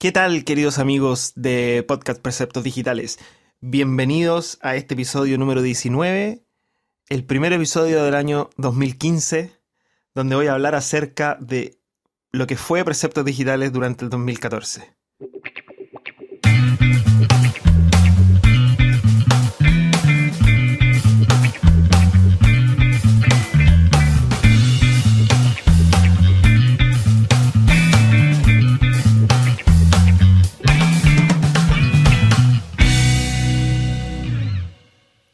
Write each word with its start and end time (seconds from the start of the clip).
¿Qué 0.00 0.12
tal, 0.12 0.44
queridos 0.44 0.78
amigos 0.78 1.32
de 1.34 1.84
Podcast 1.88 2.22
Preceptos 2.22 2.62
Digitales? 2.62 3.18
Bienvenidos 3.60 4.60
a 4.62 4.76
este 4.76 4.94
episodio 4.94 5.38
número 5.38 5.60
19, 5.60 6.44
el 7.08 7.24
primer 7.24 7.52
episodio 7.52 8.04
del 8.04 8.14
año 8.14 8.48
2015, 8.58 9.50
donde 10.14 10.36
voy 10.36 10.46
a 10.46 10.52
hablar 10.52 10.76
acerca 10.76 11.36
de 11.40 11.80
lo 12.30 12.46
que 12.46 12.56
fue 12.56 12.84
Preceptos 12.84 13.24
Digitales 13.24 13.72
durante 13.72 14.04
el 14.04 14.10
2014. 14.10 14.97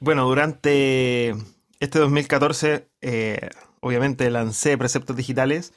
Bueno, 0.05 0.27
durante 0.27 1.31
este 1.81 1.99
2014, 1.99 2.91
eh, 3.01 3.49
obviamente 3.81 4.29
lancé 4.29 4.77
preceptos 4.77 5.17
digitales 5.17 5.73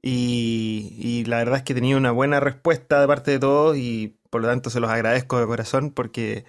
y, 0.00 1.24
la 1.26 1.36
verdad 1.36 1.58
es 1.58 1.64
que 1.64 1.74
he 1.74 1.76
tenido 1.76 1.98
una 1.98 2.10
buena 2.10 2.40
respuesta 2.40 2.98
de 2.98 3.06
parte 3.06 3.32
de 3.32 3.38
todos 3.38 3.76
y 3.76 4.16
por 4.30 4.40
lo 4.40 4.48
tanto 4.48 4.70
se 4.70 4.80
los 4.80 4.88
agradezco 4.90 5.38
de 5.38 5.46
corazón 5.46 5.90
porque 5.90 6.46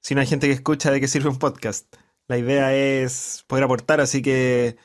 si 0.00 0.14
no 0.14 0.22
hay 0.22 0.26
gente 0.26 0.46
que 0.46 0.54
escucha, 0.54 0.90
¿de 0.90 1.00
qué 1.00 1.08
sirve 1.08 1.28
un 1.28 1.38
podcast? 1.38 1.94
La 2.28 2.38
idea 2.38 2.74
es 2.74 3.44
poder 3.46 3.64
aportar, 3.64 4.00
así 4.00 4.22
que 4.22 4.78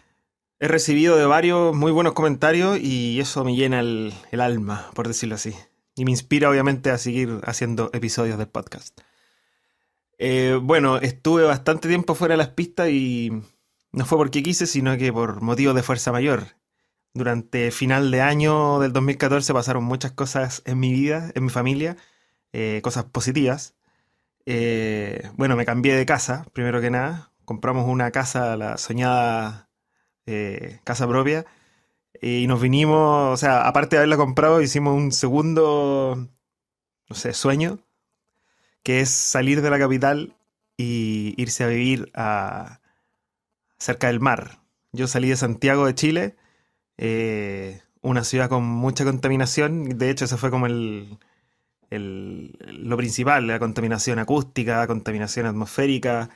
he 0.59 0.67
recibido 0.67 1.15
de 1.15 1.27
varios 1.27 1.73
muy 1.73 1.93
buenos 1.93 2.11
comentarios 2.11 2.77
y 2.77 3.21
eso 3.21 3.45
me 3.45 3.55
llena 3.55 3.79
el, 3.79 4.13
el 4.31 4.41
alma, 4.41 4.91
por 4.95 5.07
decirlo 5.07 5.35
así. 5.35 5.55
Y 5.95 6.03
me 6.03 6.11
inspira 6.11 6.49
obviamente 6.49 6.91
a 6.91 6.97
seguir 6.97 7.39
haciendo 7.45 7.89
episodios 7.93 8.37
del 8.37 8.49
podcast. 8.49 8.99
Eh, 10.19 10.59
bueno, 10.61 10.97
estuve 10.97 11.43
bastante 11.45 11.87
tiempo 11.87 12.13
fuera 12.13 12.33
de 12.33 12.37
las 12.39 12.49
pistas 12.49 12.89
y 12.89 13.31
no 13.93 14.05
fue 14.05 14.17
porque 14.17 14.43
quise, 14.43 14.67
sino 14.67 14.97
que 14.97 15.13
por 15.13 15.41
motivos 15.41 15.75
de 15.75 15.83
fuerza 15.83 16.11
mayor. 16.11 16.57
Durante 17.13 17.71
final 17.71 18.11
de 18.11 18.21
año 18.21 18.79
del 18.79 18.93
2014 18.93 19.53
pasaron 19.53 19.83
muchas 19.85 20.11
cosas 20.11 20.61
en 20.65 20.79
mi 20.79 20.91
vida, 20.91 21.31
en 21.35 21.45
mi 21.45 21.49
familia, 21.49 21.97
eh, 22.53 22.81
cosas 22.83 23.05
positivas. 23.05 23.75
Eh, 24.45 25.29
bueno, 25.37 25.55
me 25.55 25.65
cambié 25.65 25.95
de 25.95 26.05
casa, 26.05 26.45
primero 26.53 26.81
que 26.81 26.91
nada. 26.91 27.33
Compramos 27.45 27.87
una 27.87 28.11
casa, 28.11 28.57
la 28.57 28.77
soñada 28.77 29.69
casa 30.83 31.07
propia. 31.07 31.45
Y 32.21 32.47
nos 32.47 32.61
vinimos, 32.61 33.33
o 33.33 33.37
sea, 33.37 33.67
aparte 33.67 33.95
de 33.95 33.99
haberla 33.99 34.17
comprado, 34.17 34.61
hicimos 34.61 34.95
un 34.95 35.11
segundo, 35.11 36.29
no 37.09 37.15
sé, 37.15 37.33
sueño 37.33 37.79
que 38.83 39.01
es 39.01 39.09
salir 39.09 39.61
de 39.61 39.69
la 39.69 39.79
capital 39.79 40.35
y 40.77 41.33
irse 41.37 41.63
a 41.63 41.67
vivir 41.67 42.11
a 42.15 42.79
cerca 43.77 44.07
del 44.07 44.19
mar. 44.19 44.61
Yo 44.91 45.07
salí 45.07 45.29
de 45.29 45.35
Santiago 45.35 45.85
de 45.85 45.95
Chile, 45.95 46.35
eh, 46.97 47.81
una 48.01 48.23
ciudad 48.23 48.49
con 48.49 48.63
mucha 48.63 49.03
contaminación, 49.05 49.97
de 49.97 50.09
hecho 50.09 50.25
eso 50.25 50.37
fue 50.37 50.49
como 50.51 50.67
el, 50.67 51.19
lo 51.91 52.97
principal, 52.97 53.47
la 53.47 53.59
contaminación 53.59 54.19
acústica, 54.19 54.85
contaminación 54.87 55.45
atmosférica, 55.45 56.29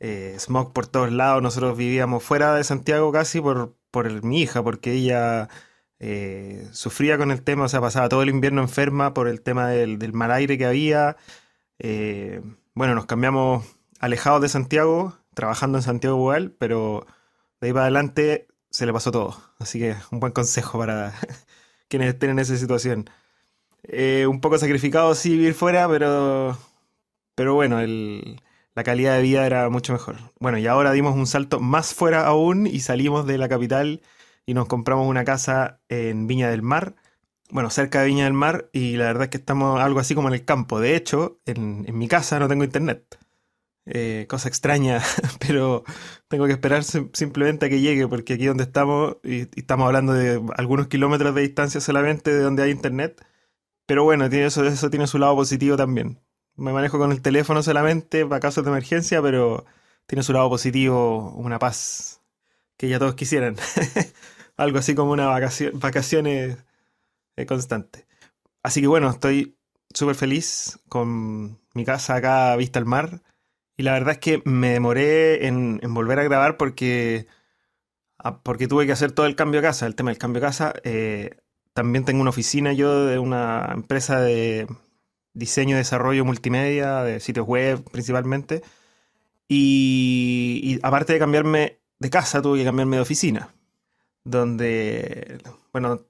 eh, 0.00 0.36
smog 0.38 0.72
por 0.72 0.86
todos 0.86 1.12
lados. 1.12 1.42
Nosotros 1.42 1.76
vivíamos 1.76 2.22
fuera 2.22 2.54
de 2.54 2.64
Santiago 2.64 3.12
casi 3.12 3.40
por, 3.40 3.76
por 3.90 4.24
mi 4.24 4.42
hija, 4.42 4.62
porque 4.62 4.92
ella 4.92 5.48
eh, 6.00 6.68
sufría 6.72 7.18
con 7.18 7.30
el 7.30 7.42
tema, 7.42 7.64
o 7.64 7.68
sea, 7.68 7.80
pasaba 7.80 8.08
todo 8.08 8.22
el 8.22 8.28
invierno 8.30 8.62
enferma 8.62 9.14
por 9.14 9.28
el 9.28 9.42
tema 9.42 9.68
del, 9.68 9.98
del 9.98 10.12
mal 10.12 10.32
aire 10.32 10.58
que 10.58 10.66
había, 10.66 11.16
eh, 11.84 12.40
bueno, 12.74 12.94
nos 12.94 13.06
cambiamos 13.06 13.66
alejados 13.98 14.40
de 14.40 14.48
Santiago, 14.48 15.18
trabajando 15.34 15.78
en 15.78 15.82
Santiago 15.82 16.16
igual, 16.16 16.52
pero 16.56 17.06
de 17.60 17.66
ahí 17.66 17.72
para 17.72 17.86
adelante 17.86 18.46
se 18.70 18.86
le 18.86 18.92
pasó 18.92 19.10
todo. 19.10 19.36
Así 19.58 19.80
que 19.80 19.96
un 20.12 20.20
buen 20.20 20.32
consejo 20.32 20.78
para 20.78 21.12
quienes 21.88 22.14
estén 22.14 22.30
en 22.30 22.38
esa 22.38 22.56
situación. 22.56 23.10
Eh, 23.82 24.26
un 24.28 24.40
poco 24.40 24.58
sacrificado 24.58 25.12
sí 25.16 25.30
vivir 25.30 25.54
fuera, 25.54 25.88
pero, 25.88 26.56
pero 27.34 27.54
bueno, 27.54 27.80
la 27.80 28.84
calidad 28.84 29.16
de 29.16 29.22
vida 29.22 29.44
era 29.44 29.68
mucho 29.68 29.92
mejor. 29.92 30.16
Bueno, 30.38 30.58
y 30.58 30.68
ahora 30.68 30.92
dimos 30.92 31.16
un 31.16 31.26
salto 31.26 31.58
más 31.58 31.94
fuera 31.94 32.24
aún 32.26 32.68
y 32.68 32.78
salimos 32.80 33.26
de 33.26 33.38
la 33.38 33.48
capital 33.48 34.02
y 34.46 34.54
nos 34.54 34.66
compramos 34.68 35.08
una 35.08 35.24
casa 35.24 35.80
en 35.88 36.28
Viña 36.28 36.48
del 36.48 36.62
Mar 36.62 36.94
bueno, 37.52 37.70
cerca 37.70 38.00
de 38.00 38.06
Viña 38.06 38.24
del 38.24 38.32
Mar 38.32 38.70
y 38.72 38.96
la 38.96 39.04
verdad 39.06 39.24
es 39.24 39.28
que 39.28 39.36
estamos 39.36 39.78
algo 39.80 40.00
así 40.00 40.14
como 40.14 40.28
en 40.28 40.34
el 40.34 40.44
campo. 40.44 40.80
De 40.80 40.96
hecho, 40.96 41.40
en, 41.44 41.84
mi 41.98 42.08
casa 42.08 42.38
no 42.38 42.48
tengo 42.48 42.64
internet. 42.64 43.18
Eh, 43.84 44.26
cosa 44.28 44.48
extraña, 44.48 45.02
pero 45.40 45.84
tengo 46.28 46.46
que 46.46 46.52
esperar 46.52 46.82
simplemente 46.84 47.66
a 47.66 47.68
que 47.68 47.80
llegue 47.80 48.08
porque 48.08 48.34
aquí 48.34 48.46
donde 48.46 48.64
estamos, 48.64 49.18
y, 49.22 49.48
estamos 49.58 49.86
hablando 49.86 50.14
de 50.14 50.40
algunos 50.56 50.88
kilómetros 50.88 51.34
de 51.34 51.42
distancia 51.42 51.80
solamente 51.80 52.32
de 52.32 52.40
donde 52.42 52.62
hay 52.62 52.70
internet, 52.70 53.22
pero 53.86 54.04
bueno, 54.04 54.26
eso 54.26 54.90
tiene 54.90 55.06
su 55.06 55.18
lado 55.18 55.36
positivo 55.36 55.76
también. 55.76 56.20
Me 56.56 56.72
manejo 56.72 56.98
con 56.98 57.12
el 57.12 57.22
teléfono 57.22 57.62
solamente 57.62 58.24
para 58.26 58.40
casos 58.40 58.64
de 58.64 58.70
emergencia, 58.70 59.20
pero 59.22 59.66
tiene 60.06 60.22
su 60.22 60.32
lado 60.32 60.48
positivo, 60.50 61.32
una 61.32 61.58
paz 61.58 62.22
que 62.78 62.88
ya 62.88 62.98
todos 62.98 63.14
quisieran. 63.14 63.56
Algo 64.56 64.78
así 64.78 64.94
como 64.94 65.12
una 65.12 65.26
vacación, 65.26 65.78
vacaciones 65.80 66.58
constante. 67.46 68.06
Así 68.62 68.80
que 68.80 68.86
bueno, 68.86 69.10
estoy 69.10 69.56
súper 69.94 70.14
feliz 70.14 70.78
con 70.88 71.60
mi 71.74 71.84
casa 71.84 72.16
acá 72.16 72.56
vista 72.56 72.78
al 72.78 72.86
mar. 72.86 73.22
Y 73.76 73.82
la 73.84 73.92
verdad 73.92 74.12
es 74.12 74.18
que 74.18 74.42
me 74.44 74.70
demoré 74.70 75.46
en, 75.46 75.80
volver 75.94 76.18
a 76.18 76.24
grabar 76.24 76.56
porque, 76.56 77.26
ah, 78.18 78.42
porque 78.42 78.68
tuve 78.68 78.86
que 78.86 78.92
hacer 78.92 79.12
todo 79.12 79.26
el 79.26 79.36
cambio 79.36 79.60
de 79.60 79.68
casa. 79.68 79.86
El 79.86 79.94
tema 79.94 80.10
del 80.10 80.18
cambio 80.18 80.40
de 80.40 80.46
casa. 80.46 80.74
Eh, 80.84 81.36
también 81.72 82.04
tengo 82.04 82.20
una 82.20 82.30
oficina 82.30 82.72
yo 82.72 83.06
de 83.06 83.18
una 83.18 83.70
empresa 83.72 84.20
de 84.20 84.66
diseño 85.34 85.76
y 85.76 85.78
desarrollo 85.78 86.24
multimedia, 86.24 87.02
de 87.02 87.20
sitios 87.20 87.46
web 87.46 87.82
principalmente. 87.90 88.62
Y, 89.48 90.60
y 90.62 90.78
aparte 90.82 91.14
de 91.14 91.18
cambiarme 91.18 91.80
de 91.98 92.10
casa, 92.10 92.42
tuve 92.42 92.58
que 92.58 92.64
cambiarme 92.64 92.96
de 92.96 93.02
oficina. 93.02 93.54
Donde, 94.24 95.40
bueno, 95.72 96.02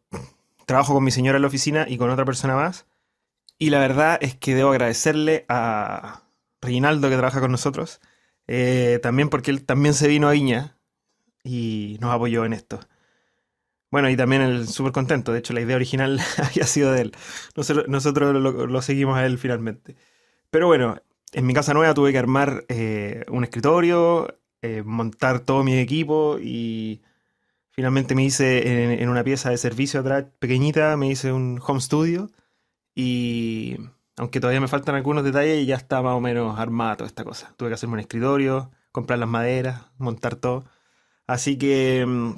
trabajo 0.73 0.95
con 0.95 1.05
mi 1.05 1.11
señora 1.11 1.37
en 1.37 1.43
la 1.43 1.49
oficina 1.49 1.85
y 1.87 1.99
con 1.99 2.09
otra 2.09 2.25
persona 2.25 2.57
más. 2.57 2.87
Y 3.59 3.69
la 3.69 3.79
verdad 3.79 4.19
es 4.23 4.35
que 4.35 4.55
debo 4.55 4.71
agradecerle 4.71 5.45
a 5.51 6.23
Reinaldo 6.63 7.11
que 7.11 7.17
trabaja 7.17 7.41
con 7.41 7.53
nosotros, 7.53 8.01
eh, 8.47 8.99
también 9.03 9.29
porque 9.29 9.51
él 9.51 9.67
también 9.67 9.93
se 9.93 10.09
vino 10.09 10.29
a 10.29 10.33
Viña 10.33 10.79
y 11.45 11.99
nos 12.01 12.11
apoyó 12.15 12.47
en 12.47 12.55
esto. 12.55 12.81
Bueno, 13.91 14.09
y 14.09 14.17
también 14.17 14.41
él 14.41 14.67
súper 14.67 14.93
contento, 14.93 15.35
de 15.35 15.41
hecho 15.41 15.53
la 15.53 15.61
idea 15.61 15.77
original 15.77 16.19
había 16.39 16.67
sido 16.67 16.91
de 16.91 17.03
él. 17.03 17.13
Nosotros, 17.87 18.35
lo, 18.35 18.83
seguimos 18.83 19.19
a 19.19 19.27
él 19.27 19.37
finalmente. 19.37 19.97
Pero 20.51 20.69
bueno, 20.69 20.97
en 21.33 21.47
mi 21.47 21.53
casa 21.53 21.75
nueva 21.75 21.93
tuve 21.93 22.13
que 22.13 22.19
armar 22.19 22.65
eh, 22.69 23.27
un 23.29 23.45
escritorio, 23.45 24.39
eh, 24.63 24.83
montar 24.87 25.41
todo 25.41 25.65
mi 25.65 25.79
equipo 25.79 26.39
y 26.41 27.03
Finalmente 27.73 28.15
me 28.15 28.25
hice 28.25 29.01
en, 29.03 29.09
una 29.09 29.25
pieza 29.25 29.51
de 29.51 29.57
servicio 29.57 30.01
atrás, 30.01 30.27
pequeñita, 30.39 30.97
me 30.99 31.09
hice 31.09 31.33
un 31.33 31.61
home 31.67 31.81
studio 31.81 32.31
y 32.95 33.79
aunque 34.17 34.41
todavía 34.41 34.61
me 34.61 34.69
faltan 34.69 34.95
algunos 34.95 35.25
detalles, 35.25 35.67
ya 35.67 35.77
está 35.77 36.03
más 36.03 36.15
o 36.15 36.21
menos 36.21 36.59
armada 36.59 36.97
toda 36.97 37.09
esta 37.09 37.25
cosa. 37.25 37.55
Tuve 37.57 37.71
que 37.71 37.75
hacerme 37.75 37.95
un 37.95 38.01
escritorio, 38.01 38.71
comprar 38.93 39.19
las 39.19 39.29
maderas, 39.29 39.87
montar 39.97 40.37
todo. 40.37 40.65
Así 41.27 41.57
que, 41.59 42.05
mm, 42.07 42.33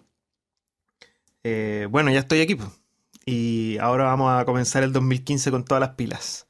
eh, 1.45 1.89
bueno, 1.91 2.11
ya 2.11 2.21
estoy 2.21 2.41
aquí. 2.41 2.57
Y 3.27 3.79
ahora 3.79 4.05
vamos 4.05 4.33
a 4.33 4.45
comenzar 4.45 4.83
el 4.85 4.93
2015 4.93 5.51
con 5.51 5.65
todas 5.65 5.81
las 5.81 5.91
pilas. 5.97 6.49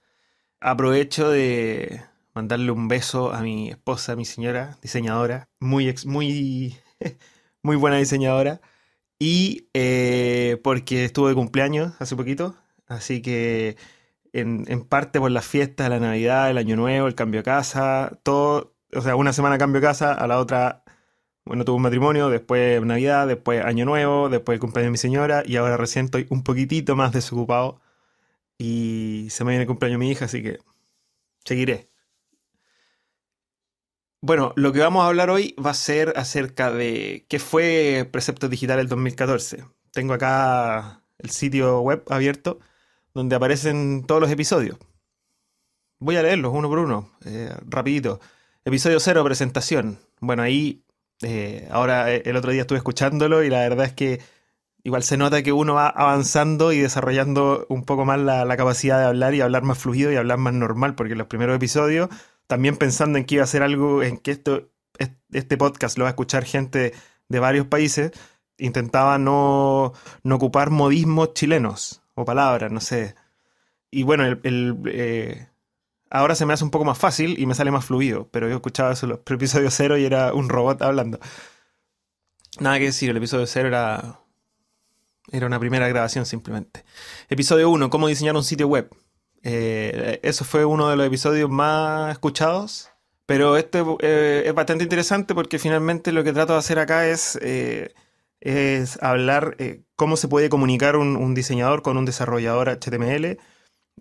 Aprovecho 0.61 1.31
de 1.31 2.03
mandarle 2.35 2.71
un 2.73 2.89
beso 2.89 3.33
a 3.33 3.43
mi 3.43 3.71
esposa, 3.71 4.17
mi 4.17 4.25
señora, 4.25 4.79
diseñadora, 4.83 5.49
muy, 5.61 5.95
muy, 6.07 6.77
muy 7.63 7.77
buena 7.77 7.97
diseñadora. 7.99 8.61
Y 9.19 9.69
eh, 9.75 10.61
porque 10.63 11.05
estuvo 11.05 11.29
de 11.29 11.35
cumpleaños 11.35 11.95
hace 12.01 12.17
poquito, 12.17 12.57
así 12.87 13.23
que 13.23 13.77
en, 14.33 14.85
parte 14.85 15.21
por 15.21 15.31
las 15.31 15.47
fiestas, 15.47 15.89
la 15.89 16.01
Navidad, 16.01 16.51
el 16.51 16.59
Año 16.59 16.77
Nuevo, 16.77 17.07
el 17.07 17.15
cambio 17.15 17.41
de 17.41 17.45
casa, 17.45 18.19
todo, 18.23 18.75
o 18.95 19.01
sea, 19.01 19.17
una 19.17 19.33
semana 19.33 19.59
cambio 19.59 19.81
de 19.81 19.87
casa, 19.87 20.13
a 20.13 20.27
la 20.27 20.39
otra, 20.41 20.85
bueno, 21.45 21.65
tuve 21.65 21.77
un 21.77 21.83
matrimonio, 21.83 22.29
después 22.31 22.83
Navidad, 22.85 23.29
después 23.29 23.65
Año 23.65 23.85
Nuevo, 23.85 24.29
después 24.29 24.57
el 24.57 24.61
cumpleaños 24.61 24.89
de 24.89 24.93
mi 24.93 24.99
señora, 24.99 25.43
y 25.47 25.57
ahora 25.57 25.77
recién 25.77 26.07
estoy 26.07 26.27
un 26.31 26.43
poquitito 26.43 26.97
más 26.97 27.13
desocupado 27.13 27.81
y 28.59 29.29
se 29.31 29.45
me 29.45 29.51
viene 29.53 29.63
el 29.63 29.69
cumpleaños 29.69 30.01
de 30.01 30.07
mi 30.07 30.11
hija, 30.13 30.27
así 30.27 30.43
que 30.43 30.59
seguiré. 31.45 31.94
Bueno, 34.27 34.55
lo 34.57 34.73
que 34.73 34.81
vamos 34.81 35.05
a 35.05 35.09
hablar 35.09 35.29
hoy 35.29 35.55
va 35.63 35.73
a 35.73 35.75
ser 35.75 36.15
acerca 36.17 36.71
de 36.71 37.27
qué 37.29 37.39
fue 37.39 38.09
Preceptos 38.11 38.49
Digital 38.49 38.79
el 38.79 38.89
2014. 38.89 39.67
Tengo 39.93 40.15
acá 40.15 41.03
el 41.19 41.29
sitio 41.29 41.83
web 41.83 42.03
abierto 42.09 42.59
donde 43.13 43.37
aparecen 43.37 44.03
todos 44.07 44.23
los 44.23 44.31
episodios. 44.31 44.79
Voy 45.99 46.17
a 46.17 46.23
leerlos 46.23 46.55
uno 46.55 46.71
por 46.71 46.79
uno, 46.79 47.11
eh, 47.27 47.55
rapidito. 47.67 48.19
Episodio 48.65 48.99
0, 48.99 49.23
presentación. 49.25 49.99
Bueno, 50.21 50.43
ahí 50.43 50.87
eh, 51.21 51.69
ahora 51.71 52.11
eh, 52.11 52.23
el 52.25 52.37
otro 52.37 52.51
día 52.51 52.63
estuve 52.63 52.79
escuchándolo 52.79 53.45
y 53.45 53.51
la 53.51 53.61
verdad 53.61 53.85
es 53.85 53.93
que 53.93 54.23
igual 54.85 55.03
se 55.03 55.19
nota 55.19 55.43
que 55.43 55.53
uno 55.53 55.75
va 55.75 55.89
avanzando 55.89 56.73
y 56.73 56.79
desarrollando 56.79 57.67
un 57.69 57.85
poco 57.85 58.07
más 58.07 58.19
la, 58.21 58.47
la 58.47 58.57
capacidad 58.57 59.01
de 59.01 59.05
hablar 59.05 59.35
y 59.35 59.43
hablar 59.43 59.65
más 59.65 59.77
fluido 59.77 60.11
y 60.11 60.17
hablar 60.17 60.39
más 60.39 60.55
normal, 60.55 60.95
porque 60.95 61.13
en 61.13 61.19
los 61.19 61.27
primeros 61.27 61.55
episodios, 61.55 62.09
también 62.47 62.77
pensando 62.77 63.19
en 63.19 63.25
que 63.25 63.37
iba 63.37 63.45
a 63.45 63.49
ser 63.49 63.63
algo, 63.63 64.03
en 64.03 64.19
que 64.19 64.31
esto, 64.31 64.71
este 65.33 65.57
podcast 65.57 65.99
lo 65.99 66.05
va 66.05 66.11
a 66.11 66.13
escuchar 66.13 66.45
gente 66.45 66.93
de 67.29 67.39
varios 67.39 67.67
países, 67.67 68.13
intentaba 68.59 69.19
no, 69.19 69.93
no 70.23 70.35
ocupar 70.37 70.71
modismos 70.71 71.35
chilenos 71.35 72.03
o 72.15 72.25
palabras, 72.25 72.71
no 72.71 72.81
sé. 72.81 73.15
Y 73.91 74.03
bueno, 74.03 74.25
el, 74.25 74.79
eh, 74.87 75.49
ahora 76.11 76.35
se 76.35 76.47
me 76.47 76.53
hace 76.53 76.65
un 76.65 76.71
poco 76.71 76.85
más 76.85 76.99
fácil 76.99 77.39
y 77.39 77.47
me 77.47 77.55
sale 77.55 77.71
más 77.71 77.85
fluido, 77.85 78.29
pero 78.31 78.49
yo 78.49 78.57
escuchaba 78.57 78.93
eso 78.93 79.07
el 79.07 79.35
episodio 79.35 79.71
cero 79.71 79.97
y 79.99 80.05
era 80.05 80.33
un 80.35 80.49
robot 80.49 80.83
hablando. 80.83 81.19
Nada 82.61 82.79
que 82.79 82.87
decir, 82.87 83.11
el 83.11 83.17
episodio 83.17 83.47
cero 83.47 83.69
era, 83.69 84.21
era 85.33 85.47
una 85.47 85.59
primera 85.59 85.89
grabación 85.89 86.25
simplemente. 86.25 86.85
Episodio 87.29 87.69
1, 87.71 87.91
cómo 87.91 88.07
diseñar 88.07 88.37
un 88.37 88.45
sitio 88.45 88.69
web. 88.69 88.91
Eh, 89.45 90.19
eso 90.23 90.45
fue 90.45 90.65
uno 90.65 90.89
de 90.89 90.97
los 90.97 91.07
episodios 91.07 91.49
más 91.51 92.11
escuchados, 92.13 92.91
pero 93.27 93.57
este 93.57 93.85
eh, 94.01 94.43
es 94.47 94.55
bastante 94.55 94.85
interesante 94.85 95.35
porque 95.35 95.59
finalmente 95.59 96.11
lo 96.13 96.25
que 96.25 96.33
trato 96.33 96.55
de 96.55 96.59
hacer 96.59 96.79
acá 96.79 97.07
es 97.07 97.39
es 98.45 99.03
hablar 99.03 99.57
eh, 99.59 99.83
cómo 99.97 100.17
se 100.17 100.29
puede 100.29 100.51
comunicar 100.51 100.97
un, 100.97 101.35
diseñador 101.35 101.83
con 101.83 101.97
un 101.97 102.05
desarrollador 102.05 102.69
HTML, 102.69 103.39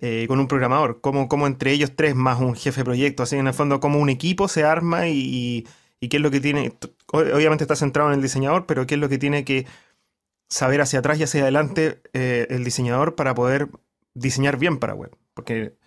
eh, 0.02 0.26
con 0.28 0.40
un 0.40 0.48
programador, 0.48 1.00
cómo, 1.02 1.30
cómo, 1.30 1.48
entre 1.48 1.72
ellos 1.72 1.94
tres 1.96 2.14
más 2.14 2.42
un 2.42 2.56
jefe 2.56 2.82
de 2.82 2.86
proyecto, 2.86 3.24
así 3.24 3.38
en 3.38 3.48
el 3.48 3.54
fondo 3.54 3.80
cómo 3.80 4.00
un 4.00 4.10
equipo 4.10 4.48
se 4.50 4.66
arma 4.66 5.08
y, 5.08 5.66
qué 6.02 6.18
es 6.18 6.22
lo 6.22 6.32
que 6.32 6.42
tiene, 6.42 6.74
obviamente 7.14 7.64
está 7.64 7.78
centrado 7.78 8.10
en 8.10 8.16
el 8.16 8.22
diseñador, 8.22 8.66
pero 8.66 8.86
qué 8.86 8.96
es 8.96 9.00
lo 9.00 9.08
que 9.08 9.18
tiene 9.18 9.46
que 9.46 9.66
saber 10.50 10.82
hacia 10.82 11.00
atrás 11.00 11.18
y 11.20 11.24
hacia 11.24 11.44
adelante 11.44 12.02
eh, 12.12 12.46
el 12.50 12.66
diseñador 12.66 13.16
para 13.16 13.34
poder 13.34 13.70
diseñar 14.14 14.58
bien 14.58 14.78
para 14.78 14.94
web, 14.94 15.16
porque 15.34 15.78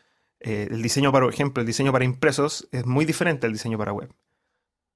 el 0.41 0.83
diseño, 0.83 1.13
por 1.13 1.33
ejemplo, 1.33 1.61
el 1.61 1.67
diseño 1.67 1.93
para 1.93 2.05
impresos 2.05 2.69
es 2.73 2.87
muy 2.87 3.05
diferente 3.05 3.47
al 3.47 3.53
diseño 3.53 3.79
para 3.79 3.93
web. 3.93 4.13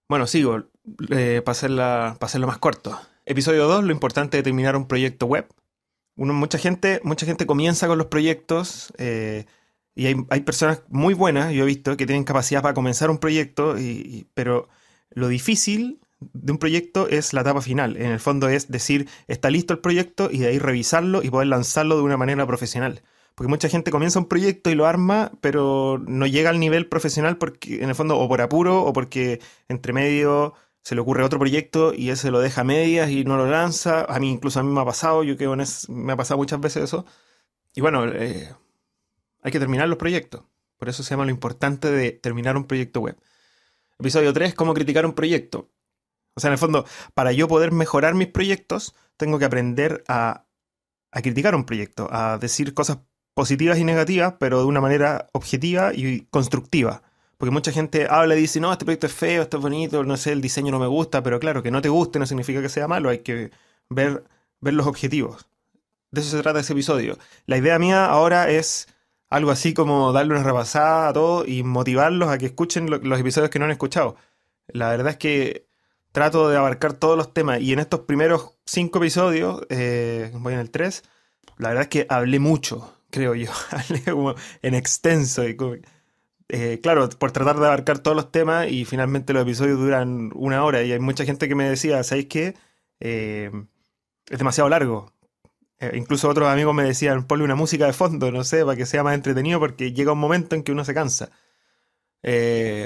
Bueno, 0.09 0.27
sigo, 0.27 0.65
para, 1.09 1.53
hacerla, 1.53 2.17
para 2.19 2.27
hacerlo 2.27 2.47
más 2.47 2.59
corto. 2.59 3.01
Episodio 3.27 3.69
2, 3.69 3.85
lo 3.85 3.93
importante 3.93 4.37
de 4.37 4.43
terminar 4.43 4.77
un 4.77 4.89
proyecto 4.89 5.27
web. 5.27 5.47
Mucha, 6.17 6.59
gente, 6.59 7.01
mucha 7.05 7.25
gente 7.27 7.47
comienza 7.47 7.87
con 7.87 7.97
los 7.97 8.09
proyectos 8.09 8.93
eh, 8.99 9.47
y 9.95 10.07
hay, 10.07 10.41
personas 10.41 10.83
muy 10.89 11.15
buenas, 11.15 11.53
yo 11.53 11.63
he 11.63 11.67
visto, 11.67 11.97
que 11.97 12.07
tienen 12.07 12.25
capacidad 12.25 12.63
para 12.63 12.75
comenzar 12.75 13.11
un 13.11 13.19
proyecto, 13.19 13.77
pero 14.35 14.69
lo 15.11 15.29
difícil 15.29 16.01
de 16.21 16.53
un 16.53 16.59
proyecto 16.59 17.09
es 17.09 17.33
la 17.33 17.43
etapa 17.43 17.61
final. 17.61 17.97
En 17.97 18.11
el 18.11 18.21
fondo 18.21 18.49
es 18.49 18.69
decir, 18.69 19.09
está 19.29 19.51
listo 19.51 19.75
el 19.75 19.81
proyecto 19.81 20.29
y 20.31 20.39
de 20.39 20.49
ahí 20.49 20.59
revisarlo 20.59 21.23
y 21.23 21.31
poder 21.31 21.49
lanzarlo 21.49 21.97
de 21.97 22.03
una 22.03 22.17
manera 22.17 22.47
profesional. 22.47 23.03
Porque 23.35 23.49
mucha 23.49 23.69
gente 23.69 23.91
comienza 23.91 24.19
un 24.19 24.29
proyecto 24.29 24.71
y 24.71 24.75
lo 24.75 24.87
arma, 24.87 25.33
pero 25.41 26.03
no 26.07 26.27
llega 26.27 26.51
al 26.51 26.61
nivel 26.61 26.89
profesional 26.89 27.39
porque, 27.39 27.83
en 27.83 27.89
el 27.89 27.95
fondo, 27.95 28.19
o 28.19 28.29
por 28.29 28.41
apuro 28.43 28.83
o 28.83 28.93
porque 28.93 29.41
entre 29.69 29.93
medio 29.93 30.55
se 30.83 30.95
le 30.95 31.01
ocurre 31.01 31.25
otro 31.25 31.39
proyecto 31.39 31.93
y 31.95 32.11
ese 32.11 32.31
lo 32.31 32.41
deja 32.41 32.63
a 32.63 32.65
medias 32.65 33.11
y 33.11 33.25
no 33.25 33.37
lo 33.37 33.47
lanza. 33.47 34.05
A 34.05 34.19
mí 34.19 34.31
incluso 34.31 34.61
a 34.61 34.63
mí 34.63 34.73
me 34.73 34.81
ha 34.81 34.85
pasado, 34.85 35.23
yo 35.25 35.37
creo 35.37 35.55
me 35.89 36.13
ha 36.13 36.17
pasado 36.17 36.39
muchas 36.39 36.61
veces 36.61 36.85
eso. 36.85 37.07
Y 37.75 37.81
bueno, 37.81 38.07
eh, 38.07 38.55
hay 39.43 39.53
que 39.53 39.59
terminar 39.59 39.89
los 39.89 39.99
proyectos. 39.99 40.43
Por 40.79 40.89
eso 40.89 41.03
se 41.03 41.11
llama 41.11 41.25
lo 41.25 41.31
importante 41.31 41.91
de 41.91 42.13
terminar 42.13 42.57
un 42.57 42.65
proyecto 42.65 43.01
web. 43.01 43.17
Episodio 43.99 44.33
3, 44.33 44.55
cómo 44.55 44.75
criticar 44.75 45.05
un 45.05 45.13
proyecto. 45.13 45.71
O 46.35 46.41
sea, 46.41 46.49
en 46.49 46.53
el 46.53 46.59
fondo, 46.59 46.87
para 47.15 47.33
yo 47.33 47.49
poder 47.49 47.73
mejorar 47.73 48.15
mis 48.15 48.29
proyectos, 48.29 48.95
tengo 49.17 49.39
que 49.39 49.45
aprender 49.45 50.03
a, 50.09 50.47
a 51.11 51.23
criticar 51.23 51.55
un 51.55 51.65
proyecto, 51.65 52.09
a 52.11 52.39
decir 52.39 52.73
cosas 52.73 53.01
positivas 53.41 53.79
y 53.79 53.85
negativas, 53.85 54.35
pero 54.39 54.59
de 54.59 54.67
una 54.67 54.83
manera 54.83 55.29
objetiva 55.33 55.95
y 55.95 56.27
constructiva. 56.29 57.03
Porque 57.39 57.51
mucha 57.51 57.73
gente 57.73 58.07
habla 58.11 58.37
y 58.37 58.41
dice, 58.43 58.61
no, 58.61 58.71
este 58.71 58.85
proyecto 58.85 59.07
es 59.07 59.15
feo, 59.15 59.41
esto 59.41 59.57
es 59.57 59.63
bonito, 59.63 60.05
no 60.05 60.19
sé, 60.19 60.33
el 60.33 60.43
diseño 60.43 60.71
no 60.71 60.79
me 60.79 60.87
gusta, 60.87 61.23
pero 61.23 61.41
claro, 61.41 61.63
que 61.63 61.71
no 61.71 61.81
te 61.81 61.89
guste 61.89 62.19
no 62.19 62.27
significa 62.27 62.61
que 62.61 62.69
sea 62.69 62.87
malo, 62.87 63.09
hay 63.09 63.21
que 63.21 63.51
ver, 63.89 64.25
ver 64.61 64.75
los 64.75 64.87
objetivos. 64.87 65.47
De 66.11 66.21
eso 66.21 66.37
se 66.37 66.43
trata 66.43 66.61
ese 66.61 66.75
episodio. 66.75 67.17
La 67.47 67.57
idea 67.57 67.79
mía 67.79 68.05
ahora 68.05 68.51
es 68.51 68.89
algo 69.31 69.53
así 69.53 69.73
como 69.73 70.13
darle 70.13 70.35
una 70.35 70.43
repasada 70.43 71.09
a 71.09 71.13
todo 71.15 71.47
y 71.47 71.63
motivarlos 71.63 72.29
a 72.29 72.37
que 72.37 72.45
escuchen 72.45 72.91
los 72.91 73.21
episodios 73.21 73.49
que 73.49 73.59
no 73.59 73.65
han 73.65 73.71
escuchado. 73.71 74.17
La 74.67 74.91
verdad 74.91 75.13
es 75.13 75.17
que 75.17 75.67
trato 76.13 76.51
de 76.51 76.59
abarcar 76.59 76.93
todos 76.93 77.17
los 77.17 77.33
temas 77.33 77.63
y 77.63 77.73
en 77.73 77.79
estos 77.79 78.01
primeros 78.01 78.59
cinco 78.67 78.99
episodios, 78.99 79.63
eh, 79.71 80.31
voy 80.35 80.53
en 80.53 80.61
el 80.61 80.71
3, 80.71 81.05
la 81.57 81.69
verdad 81.69 81.85
es 81.85 81.89
que 81.89 82.07
hablé 82.11 82.39
mucho, 82.39 83.00
creo 83.11 83.35
yo, 83.35 83.51
en 84.63 84.75
extenso 84.75 85.49
y 85.49 85.57
eh, 86.53 86.81
claro, 86.83 87.09
por 87.11 87.31
tratar 87.31 87.61
de 87.61 87.67
abarcar 87.67 88.01
todos 88.01 88.17
los 88.17 88.33
temas 88.33 88.69
y 88.71 88.85
finalmente 88.85 89.33
los 89.33 89.43
episodios 89.43 89.79
duran 89.79 90.33
una 90.35 90.65
hora 90.65 90.83
y 90.83 90.91
hay 90.93 90.99
mucha 90.99 91.25
gente 91.25 91.49
que 91.49 91.55
me 91.55 91.69
decía, 91.69 92.03
¿sabéis 92.03 92.27
qué? 92.27 92.55
Eh, 92.99 93.51
es 94.29 94.39
demasiado 94.39 94.69
largo. 94.69 95.13
Eh, 95.79 95.93
incluso 95.95 96.29
otros 96.29 96.49
amigos 96.49 96.75
me 96.75 96.85
decían, 96.85 97.27
ponle 97.27 97.45
una 97.45 97.55
música 97.55 97.87
de 97.87 97.93
fondo, 97.93 98.33
no 98.33 98.45
sé, 98.45 98.65
para 98.65 98.77
que 98.77 98.87
sea 98.87 99.05
más 99.05 99.15
entretenido 99.15 99.61
porque 99.61 99.93
llega 99.93 100.13
un 100.13 100.19
momento 100.19 100.57
en 100.57 100.65
que 100.65 100.73
uno 100.73 100.85
se 100.85 100.95
cansa. 100.95 101.31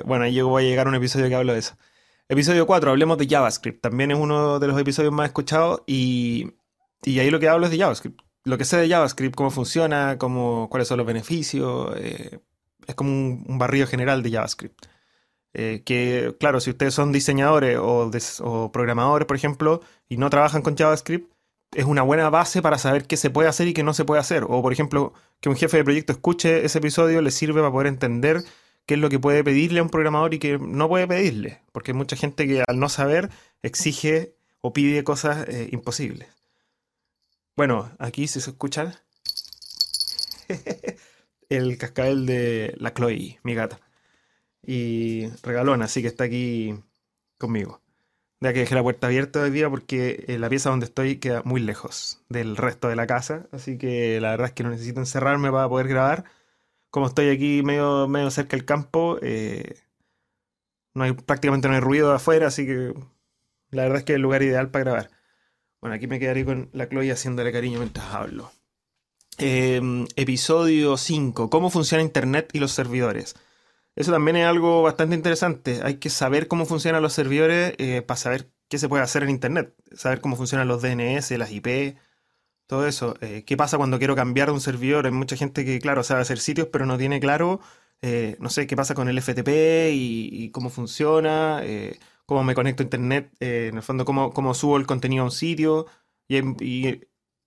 bueno, 0.05 0.25
ahí 0.25 0.41
voy 0.43 0.65
a 0.65 0.69
llegar 0.69 0.87
a 0.87 0.91
un 0.91 0.97
episodio 0.97 1.29
que 1.29 1.35
hablo 1.35 1.53
de 1.55 1.61
eso. 1.61 1.77
Episodio 2.29 2.67
4, 2.67 2.91
hablemos 2.91 3.19
de 3.19 3.27
JavaScript. 3.29 3.83
También 3.83 4.11
es 4.11 4.19
uno 4.19 4.59
de 4.59 4.67
los 4.69 4.79
episodios 4.81 5.13
más 5.13 5.29
escuchados 5.29 5.83
y, 5.87 6.53
y 7.03 7.19
ahí 7.19 7.31
lo 7.31 7.41
que 7.41 7.49
hablo 7.49 7.67
es 7.67 7.73
de 7.73 7.79
JavaScript. 7.79 8.24
Lo 8.45 8.59
que 8.59 8.65
sé 8.65 8.77
de 8.77 8.89
JavaScript, 8.89 9.35
cómo 9.35 9.51
funciona, 9.51 10.19
cómo, 10.19 10.69
cuáles 10.71 10.89
son 10.89 10.99
los 10.99 11.07
beneficios, 11.07 11.97
es 12.87 12.95
como 12.95 13.11
un, 13.11 13.59
barrio 13.59 13.87
general 13.87 14.23
de 14.23 14.31
JavaScript. 14.31 14.87
Eh, 15.55 15.83
que, 15.85 16.35
claro, 16.41 16.61
si 16.61 16.71
ustedes 16.71 16.95
son 16.95 17.13
diseñadores 17.13 17.79
o, 17.81 18.71
programadores, 18.73 19.27
por 19.27 19.37
ejemplo, 19.37 19.81
y 20.09 20.17
no 20.17 20.31
trabajan 20.31 20.63
con 20.63 20.77
JavaScript, 20.77 21.33
es 21.75 21.85
una 21.85 22.03
buena 22.03 22.31
base 22.31 22.63
para 22.63 22.79
saber 22.79 23.07
qué 23.07 23.17
se 23.17 23.31
puede 23.31 23.49
hacer 23.49 23.69
y 23.69 23.75
qué 23.75 23.83
no 23.83 23.95
se 23.95 24.05
puede 24.05 24.21
hacer. 24.21 24.45
O, 24.45 24.63
por 24.63 24.73
ejemplo, 24.73 25.13
que 25.41 25.49
un 25.49 25.57
jefe 25.57 25.79
de 25.79 25.85
proyecto 25.85 26.13
escuche 26.13 26.65
ese 26.65 26.79
episodio 26.79 27.23
le 27.23 27.31
sirve 27.31 27.61
para 27.61 27.73
poder 27.73 27.89
entender 27.89 28.43
qué 28.87 28.95
es 28.95 29.01
lo 29.01 29.09
que 29.09 29.19
puede 29.19 29.43
pedirle 29.45 29.81
a 29.81 29.83
un 29.83 29.91
programador 29.91 30.35
y 30.35 30.39
qué 30.39 30.59
no 30.59 30.89
puede 30.89 31.09
pedirle. 31.09 31.61
Porque 31.73 31.93
hay 31.93 31.97
mucha 31.97 32.17
gente 32.17 32.47
que 32.47 32.63
al 32.67 32.79
no 32.79 32.89
saber 32.89 33.31
exige 33.63 34.35
o 34.61 34.73
pide 34.73 35.05
cosas 35.05 35.49
eh, 35.49 35.69
imposibles. 35.73 36.29
Bueno, 37.57 37.93
aquí 37.99 38.27
se 38.27 38.41
escuchan. 38.41 38.95
el 41.49 41.79
cascabel 41.79 42.27
de 42.27 42.75
la 42.79 42.93
Chloe, 42.95 43.39
mi 43.45 43.55
gata. 43.55 43.81
Y 44.63 45.29
regalona, 45.43 45.87
así 45.87 46.03
que 46.03 46.09
está 46.09 46.25
aquí 46.25 46.75
conmigo. 47.39 47.83
Ya 48.41 48.53
que 48.53 48.61
dejé 48.61 48.75
la 48.75 48.83
puerta 48.83 49.09
abierta 49.09 49.43
hoy 49.43 49.51
día 49.51 49.71
porque 49.71 50.25
eh, 50.29 50.39
la 50.39 50.51
pieza 50.51 50.71
donde 50.71 50.87
estoy 50.87 51.19
queda 51.19 51.43
muy 51.45 51.61
lejos 51.61 52.23
del 52.29 52.57
resto 52.57 52.89
de 52.89 52.97
la 52.97 53.07
casa. 53.07 53.49
Así 53.53 53.79
que 53.79 54.21
la 54.21 54.31
verdad 54.33 54.49
es 54.49 54.53
que 54.55 54.65
no 54.65 54.71
necesito 54.71 55.01
encerrarme 55.01 55.51
para 55.53 55.69
poder 55.69 55.89
grabar. 55.89 56.25
Como 56.91 57.07
estoy 57.09 57.31
aquí 57.31 57.63
medio, 57.65 58.09
medio 58.09 58.31
cerca 58.31 58.57
del 58.57 58.67
campo, 58.67 59.19
eh, 59.23 59.77
no 60.95 61.05
hay, 61.05 61.13
prácticamente 61.13 61.69
no 61.69 61.75
hay 61.75 61.81
ruido 61.81 62.13
afuera, 62.13 62.49
así 62.49 62.67
que 62.67 62.95
la 63.71 63.83
verdad 63.85 63.99
es 63.99 64.05
que 64.05 64.13
es 64.13 64.17
el 64.17 64.23
lugar 64.23 64.43
ideal 64.43 64.71
para 64.71 64.85
grabar. 64.85 65.11
Bueno, 65.85 65.97
aquí 65.97 66.07
me 66.07 66.19
quedaré 66.19 66.47
con 66.47 66.71
la 66.73 66.89
Chloe 66.89 67.13
haciéndole 67.13 67.53
cariño 67.53 67.79
mientras 67.79 68.07
hablo. 68.07 68.51
Em, 69.37 70.07
episodio 70.17 70.97
5, 70.97 71.51
cómo 71.51 71.69
funciona 71.69 72.03
Internet 72.03 72.49
y 72.55 72.59
los 72.59 72.73
servidores. 72.73 73.35
Eso 73.95 74.11
también 74.11 74.39
es 74.39 74.47
algo 74.47 74.81
bastante 74.81 75.15
interesante. 75.15 75.83
Hay 75.83 75.97
que 75.97 76.09
saber 76.09 76.49
cómo 76.49 76.65
funcionan 76.65 77.03
los 77.03 77.13
servidores 77.13 77.75
eh, 77.77 78.01
para 78.01 78.17
saber 78.17 78.51
qué 78.71 78.79
se 78.79 78.89
puede 78.89 79.03
hacer 79.03 79.25
en 79.25 79.29
Internet. 79.29 79.75
Saber 79.93 80.23
cómo 80.23 80.37
funcionan 80.37 80.69
los 80.69 80.81
DNS, 80.81 81.31
las 81.33 81.53
IP, 81.53 81.99
todo 82.67 82.87
eso. 82.87 83.17
Eh, 83.21 83.45
¿Qué 83.47 83.59
pasa 83.59 83.77
cuando 83.77 83.99
quiero 83.99 84.17
cambiar 84.17 84.49
de 84.49 84.55
un 84.55 84.63
servidor? 84.63 85.05
Hay 85.05 85.13
mucha 85.13 85.37
gente 85.37 85.67
que, 85.67 85.79
claro, 85.81 86.03
sabe 86.03 86.23
hacer 86.23 86.39
sitios, 86.39 86.69
pero 86.73 86.87
no 86.87 86.97
tiene 86.97 87.21
claro, 87.21 87.61
eh, 88.01 88.37
no 88.41 88.49
sé, 88.49 88.67
qué 88.67 88.75
pasa 88.75 88.95
con 88.95 89.11
el 89.11 89.21
FTP 89.21 89.91
y, 89.93 90.49
cómo 90.51 90.71
funciona, 90.71 91.63
cómo 92.27 92.45
me 92.45 92.55
conecto 92.55 92.83
a 92.83 92.85
Internet, 92.85 93.33
en 93.41 93.77
el 93.77 93.83
fondo, 93.83 94.05
cómo, 94.05 94.33
cómo, 94.33 94.55
subo 94.55 94.77
el 94.77 94.87
contenido 94.87 95.23
a 95.23 95.27
un 95.27 95.33
sitio. 95.33 95.87
Y, 96.29 96.39
y 96.65 97.01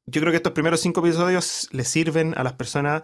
yo 0.06 0.22
creo 0.22 0.32
que 0.32 0.38
estos 0.38 0.54
primeros 0.54 0.80
cinco 0.82 1.02
episodios 1.02 1.70
les 1.72 1.88
sirven 1.88 2.34
a 2.38 2.44
las 2.44 2.54
personas 2.54 3.04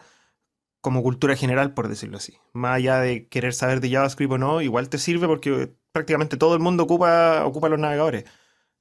como 0.83 1.01
cultura 1.01 1.35
general, 1.37 1.73
por 1.73 1.87
decirlo 1.87 2.17
así. 2.17 2.37
Más 2.51 2.75
allá 2.75 2.99
de 2.99 3.27
querer 3.29 3.53
saber 3.53 3.79
de 3.79 3.89
JavaScript 3.89 4.33
o 4.33 4.37
no, 4.37 4.61
igual 4.61 4.89
te 4.89 4.97
sirve 4.97 5.27
porque 5.27 5.73
prácticamente 5.93 6.35
todo 6.37 6.55
el 6.55 6.59
mundo 6.59 6.83
ocupa, 6.83 7.45
ocupa 7.45 7.69
los 7.69 7.79
navegadores. 7.79 8.25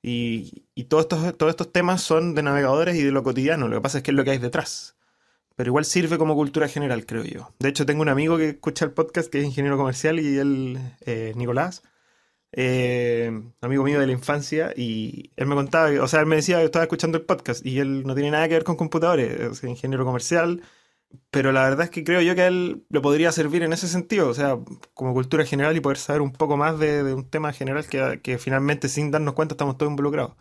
Y, 0.02 0.64
todos, 0.88 1.04
estos, 1.04 1.38
todos 1.38 1.50
estos 1.50 1.72
temas 1.72 2.02
son 2.02 2.34
de 2.34 2.42
navegadores 2.42 2.96
y 2.96 3.04
de 3.04 3.12
lo 3.12 3.22
cotidiano. 3.22 3.68
Lo 3.68 3.76
que 3.76 3.82
pasa 3.82 3.98
es 3.98 4.04
que 4.04 4.10
es 4.10 4.16
lo 4.16 4.24
que 4.24 4.32
hay 4.32 4.38
detrás. 4.38 4.96
pero 5.56 5.70
igual 5.70 5.84
sirve 5.84 6.18
como 6.18 6.34
cultura 6.34 6.68
general, 6.68 7.06
creo 7.06 7.24
yo. 7.24 7.54
De 7.60 7.68
hecho, 7.68 7.86
tengo 7.86 8.02
un 8.02 8.08
amigo 8.08 8.36
que 8.36 8.50
escucha 8.50 8.84
el 8.84 8.92
podcast 8.92 9.30
que 9.30 9.38
es 9.38 9.44
ingeniero 9.44 9.76
comercial 9.76 10.18
y 10.20 10.38
él, 10.38 10.78
eh, 11.02 11.34
Nicolás, 11.36 11.82
eh, 12.52 13.32
amigo 13.60 13.84
mío 13.84 13.98
de 14.00 14.06
la 14.06 14.12
infancia, 14.12 14.72
y 14.76 15.32
él 15.36 15.46
me 15.46 15.54
contaba, 15.54 15.90
o 16.02 16.08
sea, 16.08 16.20
él 16.20 16.26
me 16.26 16.36
decía 16.36 16.58
que 16.58 16.64
estaba 16.64 16.84
escuchando 16.84 17.18
el 17.18 17.24
podcast 17.24 17.64
y 17.64 17.78
él 17.80 18.04
no 18.04 18.14
tiene 18.14 18.30
nada 18.30 18.48
que 18.48 18.54
ver 18.54 18.64
con 18.64 18.76
computadores, 18.76 19.40
es 19.40 19.64
ingeniero 19.64 20.04
comercial, 20.04 20.62
pero 21.30 21.52
la 21.52 21.64
verdad 21.64 21.84
es 21.84 21.90
que 21.90 22.04
creo 22.04 22.20
yo 22.20 22.34
que 22.34 22.42
a 22.42 22.46
él 22.48 22.84
le 22.90 23.00
podría 23.00 23.32
servir 23.32 23.62
en 23.62 23.72
ese 23.72 23.88
sentido, 23.88 24.28
o 24.28 24.34
sea, 24.34 24.58
como 24.94 25.14
cultura 25.14 25.44
general 25.44 25.76
y 25.76 25.80
poder 25.80 25.98
saber 25.98 26.22
un 26.22 26.32
poco 26.32 26.56
más 26.56 26.78
de, 26.78 27.14
un 27.14 27.28
tema 27.28 27.52
general 27.52 27.86
que, 27.86 28.38
finalmente 28.38 28.88
sin 28.88 29.10
darnos 29.10 29.34
cuenta 29.34 29.54
estamos 29.54 29.78
todos 29.78 29.90
involucrados. 29.90 30.36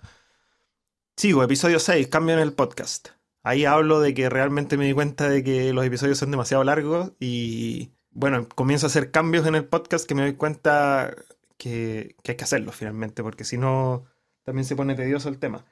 Sigo, 1.16 1.44
episodio 1.44 1.80
6, 1.80 2.08
cambio 2.08 2.36
en 2.36 2.42
el 2.42 2.54
podcast. 2.54 3.10
Ahí 3.44 3.66
hablo 3.66 4.00
de 4.02 4.14
que 4.14 4.30
realmente 4.30 4.78
me 4.78 4.86
di 4.86 4.94
cuenta 4.94 5.30
de 5.30 5.44
que 5.44 5.74
los 5.74 5.86
episodios 5.86 6.18
son 6.18 6.32
demasiado 6.32 6.64
largos 6.64 7.14
y 7.20 7.92
bueno, 8.12 8.48
comienzo 8.50 8.86
a 8.88 8.90
hacer 8.90 9.12
cambios 9.12 9.48
en 9.48 9.56
el 9.56 9.66
podcast 9.66 10.06
que 10.08 10.16
me 10.16 10.24
doy 10.24 10.34
cuenta 10.34 11.16
que, 11.62 12.16
hay 12.28 12.36
que 12.36 12.44
hacerlos 12.44 12.76
finalmente, 12.76 13.22
porque 13.22 13.44
si 13.44 13.56
no, 13.56 14.06
también 14.44 14.66
se 14.66 14.76
pone 14.76 14.96
tedioso 14.96 15.30
el 15.30 15.38
tema. 15.38 15.64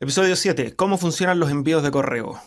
Episodio 0.00 0.36
7, 0.36 0.76
¿cómo 0.76 0.98
funcionan 0.98 1.40
los 1.40 1.50
envíos 1.50 1.82
de 1.82 1.90
correo? 1.90 2.38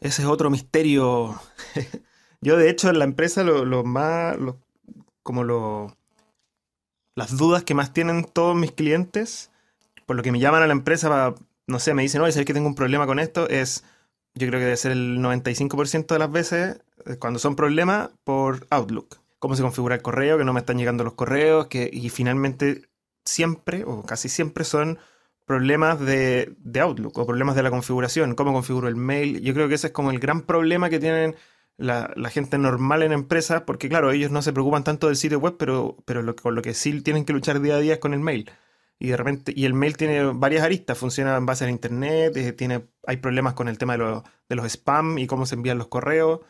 Ese 0.00 0.20
es 0.20 0.28
otro 0.28 0.50
misterio. 0.50 1.40
Yo, 2.42 2.58
de 2.58 2.68
hecho, 2.68 2.90
en 2.90 2.98
la 2.98 3.06
empresa, 3.06 3.42
lo, 3.42 3.84
más. 3.84 4.36
como 5.22 5.42
lo. 5.42 5.96
Las 7.14 7.36
dudas 7.36 7.64
que 7.64 7.74
más 7.74 7.94
tienen 7.94 8.24
todos 8.24 8.54
mis 8.54 8.72
clientes, 8.72 9.50
por 10.04 10.16
lo 10.16 10.22
que 10.22 10.32
me 10.32 10.40
llaman 10.40 10.62
a 10.62 10.66
la 10.66 10.72
empresa 10.72 11.34
No 11.66 11.78
sé, 11.78 11.94
me 11.94 12.02
dicen, 12.02 12.20
oye, 12.20 12.32
¿sabes 12.32 12.46
que 12.46 12.54
tengo 12.54 12.68
un 12.68 12.74
problema 12.74 13.06
con 13.06 13.18
esto? 13.18 13.48
Es. 13.48 13.82
Yo 14.34 14.46
creo 14.46 14.60
que 14.60 14.66
debe 14.66 14.76
ser 14.76 14.92
el 14.92 15.18
95% 15.18 16.06
de 16.06 16.18
las 16.18 16.30
veces, 16.30 16.80
eh, 17.06 17.16
cuando 17.16 17.38
son 17.38 17.56
problemas, 17.56 18.10
por 18.24 18.66
Outlook. 18.70 19.20
Cómo 19.40 19.56
se 19.56 19.62
configura 19.62 19.96
el 19.96 20.02
correo, 20.02 20.38
que 20.38 20.44
no 20.44 20.52
me 20.52 20.60
están 20.60 20.78
llegando 20.78 21.02
los 21.02 21.14
correos, 21.14 21.66
que, 21.66 21.90
y 21.92 22.08
finalmente 22.10 22.90
siempre, 23.24 23.84
o 23.84 24.04
casi 24.04 24.28
siempre, 24.28 24.64
son 24.64 24.98
problemas 25.50 25.98
de, 25.98 26.54
Outlook 26.80 27.18
o 27.18 27.26
problemas 27.26 27.56
de 27.56 27.64
la 27.64 27.70
configuración, 27.70 28.36
cómo 28.36 28.52
configuro 28.52 28.86
el 28.86 28.94
mail. 28.94 29.40
Yo 29.40 29.52
creo 29.52 29.68
que 29.68 29.74
ese 29.74 29.88
es 29.88 29.92
como 29.92 30.12
el 30.12 30.20
gran 30.20 30.42
problema 30.42 30.88
que 30.90 31.00
tienen 31.00 31.34
la, 31.76 32.12
gente 32.30 32.56
normal 32.58 33.02
en 33.02 33.12
empresas, 33.12 33.62
porque 33.62 33.88
claro, 33.88 34.12
ellos 34.12 34.30
no 34.30 34.42
se 34.42 34.52
preocupan 34.52 34.84
tanto 34.84 35.08
del 35.08 35.16
sitio 35.16 35.40
web, 35.40 35.56
pero, 35.58 35.96
pero 36.04 36.36
con 36.36 36.54
lo 36.54 36.62
que 36.62 36.72
sí 36.72 37.00
tienen 37.02 37.24
que 37.24 37.32
luchar 37.32 37.60
día 37.60 37.74
a 37.76 37.80
día 37.80 37.94
es 37.94 37.98
con 37.98 38.14
el 38.14 38.20
mail. 38.20 38.48
Y 39.00 39.08
de 39.08 39.42
y 39.56 39.64
el 39.64 39.74
mail 39.74 39.96
tiene 39.96 40.22
varias 40.24 40.62
aristas, 40.62 40.96
funciona 40.98 41.36
en 41.36 41.46
base 41.46 41.64
a 41.64 41.70
internet, 41.70 42.36
eh, 42.36 42.52
tiene, 42.52 42.86
hay 43.06 43.16
problemas 43.16 43.54
con 43.54 43.66
el 43.66 43.78
tema 43.78 43.96
de, 43.96 44.22
de, 44.48 44.54
los 44.54 44.66
spam 44.66 45.18
y 45.18 45.26
cómo 45.26 45.46
se 45.46 45.56
envían 45.56 45.78
los 45.78 45.88
correos. 45.88 46.40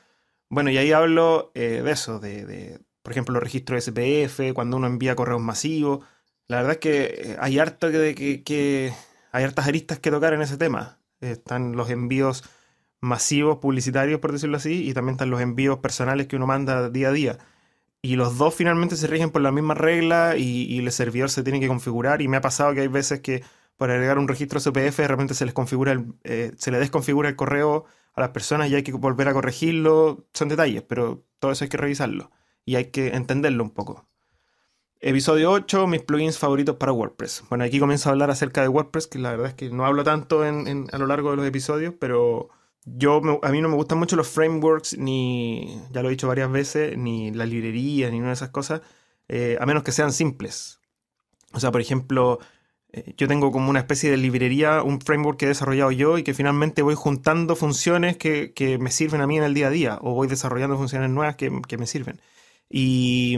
Bueno, 0.51 0.71
y 0.71 0.77
ahí 0.77 0.93
hablo 0.93 1.53
eh, 1.55 1.81
de 1.83 1.91
eso, 1.91 2.21
de, 2.21 2.45
de, 2.45 2.81
por 3.03 3.13
ejemplo, 3.13 3.33
los 3.35 3.43
registros 3.43 3.83
SPF, 3.85 4.53
cuando 4.53 4.77
uno 4.77 4.87
envía 4.87 5.17
correos 5.17 5.41
masivos 5.41 6.01
la 6.51 6.57
verdad 6.57 6.73
es 6.73 6.79
que 6.79 7.05
eh, 7.05 7.37
hay 7.39 7.61
harto 7.61 7.93
que, 7.93 8.43
que, 8.45 8.93
hay 9.31 9.45
hartas 9.45 9.69
aristas 9.69 10.01
que 10.01 10.11
tocar 10.11 10.33
en 10.33 10.43
ese 10.43 10.57
tema. 10.57 10.99
Están 11.21 11.77
los 11.77 11.91
envíos 11.91 12.43
masivos 13.01 13.59
publicitarios, 13.59 14.19
por 14.19 14.33
decirlo 14.33 14.57
así, 14.57 14.89
y 14.89 14.93
también 14.93 15.15
están 15.15 15.31
los 15.31 15.41
envíos 15.41 15.79
personales 15.79 16.27
que 16.27 16.35
uno 16.35 16.49
manda 16.49 16.91
día 16.91 17.11
a 17.11 17.13
día. 17.13 17.39
Y 18.03 18.17
los 18.17 18.37
dos 18.37 18.53
finalmente 18.53 18.97
se 18.97 19.07
rigen 19.07 19.31
por 19.31 19.43
la 19.43 19.53
misma 19.53 19.75
regla 19.75 20.37
y, 20.37 20.77
el 20.81 20.91
servidor 20.91 21.31
se 21.31 21.45
tiene 21.45 21.61
que 21.61 21.69
configurar. 21.69 22.21
Y 22.21 22.27
me 22.27 22.39
ha 22.39 22.41
pasado 22.41 22.75
que 22.75 22.81
hay 22.81 22.89
veces 22.89 23.21
que 23.21 23.45
para 23.77 23.95
agregar 23.95 24.19
un 24.19 24.27
registro 24.27 24.59
CPF 24.59 24.97
de 24.99 25.09
repente 25.09 25.35
se 25.35 25.45
les 25.45 25.55
configura 25.55 26.03
eh, 26.25 26.53
se 26.59 26.73
le 26.73 26.81
desconfigura 26.81 27.29
el 27.29 27.37
correo 27.37 27.87
las 28.21 28.31
personas 28.31 28.71
y 28.71 28.75
hay 28.75 28.83
que 28.83 28.93
volver 28.93 29.29
a 29.29 29.33
corregirlo. 29.33 30.27
Son 30.35 30.49
detalles, 30.49 30.83
pero 30.83 31.25
todo 31.39 31.53
eso 31.53 31.65
hay 31.65 31.71
que 31.71 31.77
revisarlo 31.77 32.31
y 32.65 32.77
hay 32.77 32.87
que 32.87 33.09
entenderlo 33.09 33.65
un 33.65 33.71
poco. 33.71 34.07
Episodio 35.03 35.51
8, 35.51 35.87
mis 35.87 36.03
plugins 36.03 36.39
favoritos 36.39 36.77
para 36.77 36.93
WordPress. 36.93 37.45
Bueno, 37.49 37.65
aquí 37.65 37.81
comienzo 37.81 38.09
a 38.09 38.13
hablar 38.13 38.31
acerca 38.31 38.61
de 38.61 38.69
WordPress, 38.69 39.07
que 39.07 39.19
la 39.19 39.31
verdad 39.31 39.47
es 39.47 39.55
que 39.55 39.71
no 39.71 39.87
hablo 39.87 40.05
tanto 40.05 40.45
en, 40.45 40.89
a 40.93 40.99
lo 40.99 41.07
largo 41.07 41.31
de 41.31 41.37
los 41.37 41.47
episodios, 41.47 41.95
pero 41.99 42.51
yo 42.85 43.23
a 43.43 43.49
mí 43.51 43.61
no 43.63 43.71
me 43.71 43.77
gustan 43.77 43.99
mucho 43.99 44.17
los 44.17 44.29
frameworks, 44.29 44.99
ni, 44.99 45.81
ya 45.91 46.03
lo 46.03 46.09
he 46.09 46.11
dicho 46.11 46.29
varias 46.29 46.53
veces, 46.53 46.99
ni 46.99 47.31
la 47.31 47.47
librería, 47.47 48.11
ni 48.11 48.19
una 48.19 48.29
de 48.29 48.35
esas 48.35 48.51
cosas, 48.51 48.83
eh, 49.29 49.57
a 49.59 49.65
menos 49.65 49.85
que 49.85 49.93
sean 49.93 50.13
simples. 50.13 50.81
O 51.53 51.61
sea, 51.61 51.73
por 51.73 51.81
ejemplo, 51.81 52.39
yo 53.17 53.29
tengo 53.29 53.53
como 53.53 53.71
una 53.71 53.81
especie 53.81 54.11
de 54.11 54.17
librería, 54.17 54.83
un 54.83 55.01
framework 55.01 55.39
que 55.39 55.45
he 55.45 55.49
desarrollado 55.49 55.93
yo 55.93 56.19
y 56.19 56.25
que 56.25 56.35
finalmente 56.35 56.83
voy 56.83 56.95
juntando 56.95 57.55
funciones 57.57 58.17
que, 58.17 58.79
me 58.81 58.91
sirven 58.91 59.21
a 59.21 59.27
mí 59.27 59.39
en 59.39 59.45
el 59.45 59.55
día 59.55 59.69
a 59.69 59.71
día, 59.71 59.99
o 60.03 60.15
voy 60.15 60.29
desarrollando 60.29 60.77
funciones 60.77 61.11
nuevas 61.11 61.37
que, 61.37 61.51
que 61.69 61.79
me 61.79 61.87
sirven. 61.87 62.21
Y 62.69 63.37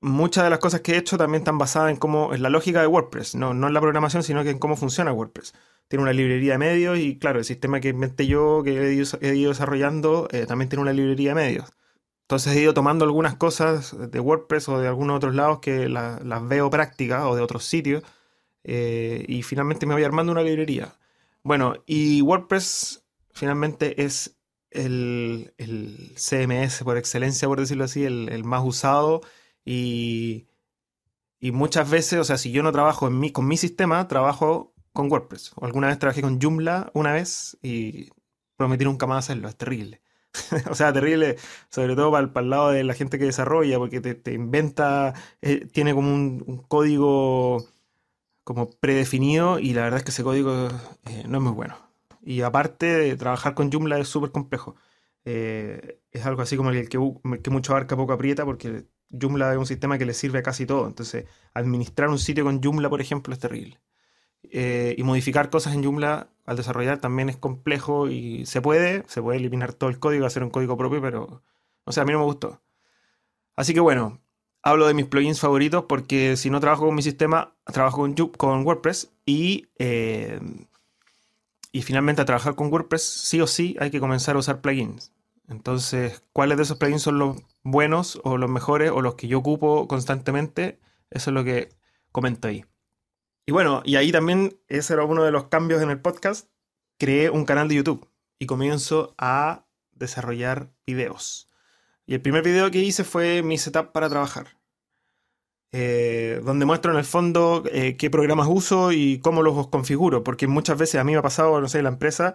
muchas 0.00 0.44
de 0.44 0.50
las 0.50 0.58
cosas 0.58 0.80
que 0.80 0.92
he 0.94 0.98
hecho 0.98 1.18
también 1.18 1.42
están 1.42 1.58
basadas 1.58 1.90
en 1.90 1.96
cómo 1.96 2.32
es 2.32 2.40
la 2.40 2.50
lógica 2.50 2.80
de 2.80 2.86
WordPress, 2.86 3.34
no, 3.34 3.54
no 3.54 3.68
en 3.68 3.74
la 3.74 3.80
programación, 3.80 4.22
sino 4.22 4.42
que 4.42 4.50
en 4.50 4.58
cómo 4.58 4.76
funciona 4.76 5.12
WordPress. 5.12 5.54
Tiene 5.88 6.02
una 6.02 6.12
librería 6.12 6.52
de 6.52 6.58
medios 6.58 6.98
y 6.98 7.18
claro, 7.18 7.38
el 7.40 7.44
sistema 7.44 7.80
que 7.80 7.88
inventé 7.88 8.26
yo, 8.26 8.62
que 8.64 8.90
he 8.90 9.34
ido, 9.34 9.50
desarrollando, 9.50 10.28
eh, 10.30 10.46
también 10.46 10.68
tiene 10.68 10.82
una 10.82 10.92
librería 10.92 11.30
de 11.30 11.34
medios. 11.34 11.70
Entonces 12.22 12.54
he 12.56 12.60
ido 12.60 12.74
tomando 12.74 13.04
algunas 13.04 13.34
cosas 13.34 13.96
de 14.10 14.20
WordPress 14.20 14.68
o 14.68 14.78
de 14.78 14.86
algunos 14.86 15.16
otros 15.16 15.34
lados 15.34 15.58
que 15.60 15.88
las 15.88 16.48
veo 16.48 16.70
prácticas 16.70 17.24
o 17.24 17.34
de 17.34 17.42
otros 17.42 17.64
sitios 17.64 18.04
eh, 18.64 19.24
y 19.28 19.42
finalmente 19.42 19.86
me 19.86 19.94
voy 19.94 20.04
armando 20.04 20.32
una 20.32 20.42
librería. 20.42 20.94
Bueno, 21.42 21.74
y 21.86 22.22
WordPress 22.22 23.04
finalmente 23.32 24.02
es 24.04 24.36
el, 24.70 25.52
CMS 26.16 26.82
por 26.84 26.96
excelencia, 26.96 27.48
por 27.48 27.60
decirlo 27.60 27.84
así, 27.84 28.04
el, 28.04 28.28
el 28.30 28.44
más 28.44 28.62
usado 28.64 29.22
y, 29.64 30.46
muchas 31.52 31.88
veces, 31.90 32.18
o 32.18 32.24
sea, 32.24 32.38
si 32.38 32.50
yo 32.52 32.62
no 32.62 32.72
trabajo 32.72 33.06
en 33.08 33.18
mi, 33.18 33.30
con 33.32 33.46
mi 33.46 33.56
sistema, 33.56 34.06
trabajo 34.08 34.74
con 34.92 35.10
WordPress. 35.10 35.52
Alguna 35.60 35.88
vez 35.88 35.98
trabajé 35.98 36.22
con 36.22 36.40
Joomla 36.40 36.90
una 36.94 37.12
vez 37.12 37.58
y 37.62 38.10
prometí 38.56 38.84
nunca 38.84 39.06
más 39.06 39.26
hacerlo. 39.26 39.48
Es 39.48 39.56
terrible. 39.56 40.02
o 40.70 40.74
sea, 40.74 40.92
terrible, 40.92 41.36
sobre 41.70 41.96
todo 41.96 42.10
para, 42.10 42.30
el 42.44 42.50
lado 42.50 42.70
de 42.70 42.84
la 42.84 42.94
gente 42.94 43.18
que 43.18 43.24
desarrolla, 43.24 43.78
porque 43.78 44.00
te, 44.00 44.32
inventa, 44.32 45.14
eh, 45.42 45.66
tiene 45.66 45.94
como 45.94 46.12
un, 46.14 46.64
código 46.68 47.66
como 48.50 48.68
predefinido 48.68 49.60
y 49.60 49.74
la 49.74 49.82
verdad 49.82 49.98
es 49.98 50.04
que 50.04 50.10
ese 50.10 50.24
código 50.24 50.66
eh, 51.06 51.22
no 51.28 51.38
es 51.38 51.44
muy 51.44 51.52
bueno. 51.52 51.76
Y 52.20 52.40
aparte, 52.40 53.14
trabajar 53.14 53.54
con 53.54 53.70
Joomla 53.70 53.96
es 54.00 54.08
súper 54.08 54.32
complejo. 54.32 54.74
Eh, 55.24 56.00
es 56.10 56.26
algo 56.26 56.42
así 56.42 56.56
como 56.56 56.70
el 56.70 56.88
que, 56.88 56.98
que 57.44 57.50
mucho 57.50 57.72
abarca 57.72 57.96
poco 57.96 58.12
aprieta 58.12 58.44
porque 58.44 58.86
Joomla 59.08 59.52
es 59.52 59.56
un 59.58 59.66
sistema 59.66 59.98
que 59.98 60.04
le 60.04 60.14
sirve 60.14 60.40
a 60.40 60.42
casi 60.42 60.66
todo. 60.66 60.88
Entonces, 60.88 61.26
administrar 61.54 62.08
un 62.08 62.18
sitio 62.18 62.42
con 62.42 62.60
Joomla, 62.60 62.90
por 62.90 63.00
ejemplo, 63.00 63.32
es 63.32 63.38
terrible. 63.38 63.80
Eh, 64.42 64.96
y 64.98 65.04
modificar 65.04 65.48
cosas 65.48 65.74
en 65.74 65.84
Joomla 65.84 66.30
al 66.44 66.56
desarrollar 66.56 66.98
también 66.98 67.28
es 67.28 67.36
complejo 67.36 68.08
y 68.08 68.46
se 68.46 68.60
puede, 68.60 69.04
se 69.06 69.22
puede 69.22 69.38
eliminar 69.38 69.74
todo 69.74 69.90
el 69.90 70.00
código, 70.00 70.26
hacer 70.26 70.42
un 70.42 70.50
código 70.50 70.76
propio, 70.76 71.00
pero, 71.00 71.44
o 71.84 71.92
sea, 71.92 72.02
a 72.02 72.06
mí 72.06 72.12
no 72.12 72.18
me 72.18 72.24
gustó. 72.24 72.60
Así 73.54 73.74
que 73.74 73.80
bueno, 73.80 74.20
hablo 74.62 74.86
de 74.86 74.94
mis 74.94 75.06
plugins 75.06 75.40
favoritos 75.40 75.84
porque 75.88 76.36
si 76.36 76.50
no 76.50 76.60
trabajo 76.60 76.86
con 76.86 76.94
mi 76.94 77.02
sistema, 77.02 77.54
trabajo 77.64 77.98
con, 77.98 78.14
con 78.14 78.66
WordPress 78.66 79.12
y, 79.26 79.68
eh, 79.78 80.40
y 81.72 81.82
finalmente 81.82 82.22
a 82.22 82.24
trabajar 82.24 82.54
con 82.54 82.72
WordPress 82.72 83.02
sí 83.02 83.40
o 83.40 83.46
sí 83.46 83.76
hay 83.80 83.90
que 83.90 84.00
comenzar 84.00 84.36
a 84.36 84.40
usar 84.40 84.60
plugins. 84.60 85.12
Entonces, 85.48 86.22
¿cuáles 86.32 86.56
de 86.56 86.62
esos 86.62 86.78
plugins 86.78 87.02
son 87.02 87.18
los 87.18 87.36
buenos 87.64 88.20
o 88.22 88.38
los 88.38 88.48
mejores 88.48 88.90
o 88.92 89.02
los 89.02 89.16
que 89.16 89.28
yo 89.28 89.38
ocupo 89.38 89.88
constantemente? 89.88 90.78
Eso 91.10 91.30
es 91.30 91.34
lo 91.34 91.42
que 91.42 91.70
comento 92.12 92.48
ahí. 92.48 92.64
Y 93.46 93.52
bueno, 93.52 93.82
y 93.84 93.96
ahí 93.96 94.12
también 94.12 94.56
ese 94.68 94.92
era 94.92 95.04
uno 95.04 95.24
de 95.24 95.32
los 95.32 95.48
cambios 95.48 95.82
en 95.82 95.90
el 95.90 96.00
podcast. 96.00 96.48
Creé 96.98 97.30
un 97.30 97.44
canal 97.44 97.68
de 97.68 97.76
YouTube 97.76 98.08
y 98.38 98.46
comienzo 98.46 99.14
a 99.18 99.66
desarrollar 99.92 100.70
videos. 100.86 101.49
Y 102.10 102.14
el 102.14 102.20
primer 102.22 102.42
video 102.42 102.72
que 102.72 102.80
hice 102.80 103.04
fue 103.04 103.40
mi 103.44 103.56
setup 103.56 103.92
para 103.92 104.08
trabajar. 104.08 104.48
Eh, 105.70 106.40
donde 106.44 106.66
muestro 106.66 106.90
en 106.90 106.98
el 106.98 107.04
fondo 107.04 107.62
eh, 107.70 107.96
qué 107.96 108.10
programas 108.10 108.48
uso 108.50 108.90
y 108.90 109.20
cómo 109.20 109.44
los 109.44 109.68
configuro, 109.68 110.24
porque 110.24 110.48
muchas 110.48 110.76
veces 110.76 111.00
a 111.00 111.04
mí 111.04 111.12
me 111.12 111.18
ha 111.18 111.22
pasado, 111.22 111.60
no 111.60 111.68
sé, 111.68 111.78
en 111.78 111.84
la 111.84 111.90
empresa, 111.90 112.34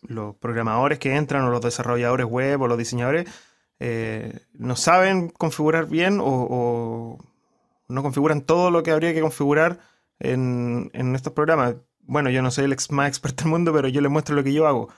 los 0.00 0.34
programadores 0.34 0.98
que 0.98 1.14
entran 1.14 1.44
o 1.44 1.50
los 1.50 1.60
desarrolladores 1.60 2.26
web 2.26 2.62
o 2.62 2.66
los 2.66 2.76
diseñadores 2.76 3.28
eh, 3.78 4.40
no 4.54 4.74
saben 4.74 5.28
configurar 5.28 5.86
bien 5.86 6.18
o, 6.20 7.16
no 7.86 8.02
configuran 8.02 8.40
todo 8.40 8.72
lo 8.72 8.82
que 8.82 8.90
habría 8.90 9.14
que 9.14 9.20
configurar 9.20 9.78
en, 10.18 10.90
estos 11.14 11.32
programas. 11.32 11.76
Bueno, 12.00 12.28
yo 12.28 12.42
no 12.42 12.50
soy 12.50 12.64
el 12.64 12.76
más 12.90 13.08
experto 13.08 13.44
del 13.44 13.52
mundo, 13.52 13.72
pero 13.72 13.86
yo 13.86 14.00
les 14.00 14.10
muestro 14.10 14.34
lo 14.34 14.42
que 14.42 14.52
yo 14.52 14.66
hago. 14.66 14.88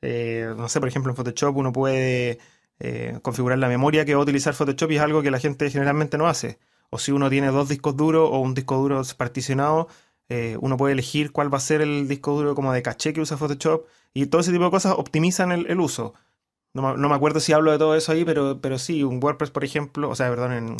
No 0.00 0.68
sé, 0.68 0.78
por 0.78 0.88
ejemplo, 0.88 1.10
en 1.10 1.16
Photoshop 1.16 1.56
uno 1.56 1.72
puede 1.72 2.38
eh, 2.84 3.18
configurar 3.22 3.58
la 3.58 3.68
memoria 3.68 4.04
que 4.04 4.14
va 4.14 4.20
a 4.20 4.24
utilizar 4.24 4.54
Photoshop 4.54 4.90
es 4.90 5.00
algo 5.00 5.22
que 5.22 5.30
la 5.30 5.38
gente 5.38 5.70
generalmente 5.70 6.18
no 6.18 6.26
hace. 6.26 6.58
O 6.90 6.98
si 6.98 7.12
uno 7.12 7.30
tiene 7.30 7.48
dos 7.48 7.68
discos 7.68 7.96
duros 7.96 8.28
o 8.32 8.40
un 8.40 8.54
disco 8.54 8.76
duro 8.76 9.02
particionado, 9.16 9.88
Eh, 10.28 10.56
uno 10.60 10.76
puede 10.78 10.94
elegir 10.94 11.30
cuál 11.32 11.52
va 11.52 11.58
a 11.58 11.60
ser 11.60 11.82
el 11.82 12.08
disco 12.08 12.32
duro 12.34 12.54
como 12.54 12.72
de 12.72 12.82
caché 12.82 13.12
que 13.12 13.20
usa 13.20 13.36
Photoshop 13.36 13.86
y 14.14 14.26
todo 14.26 14.40
ese 14.40 14.52
tipo 14.52 14.64
de 14.64 14.70
cosas 14.70 14.94
optimizan 14.96 15.52
el, 15.52 15.80
uso. 15.80 16.14
No, 16.74 16.96
me 16.96 17.14
acuerdo 17.14 17.40
si 17.40 17.52
hablo 17.52 17.70
de 17.72 17.78
todo 17.78 17.94
eso 17.96 18.12
ahí, 18.12 18.24
pero, 18.24 18.60
pero 18.62 18.78
sí, 18.78 19.02
un 19.04 19.20
WordPress, 19.22 19.50
por 19.50 19.64
ejemplo, 19.64 20.08
o 20.08 20.14
sea, 20.14 20.30
perdón, 20.30 20.78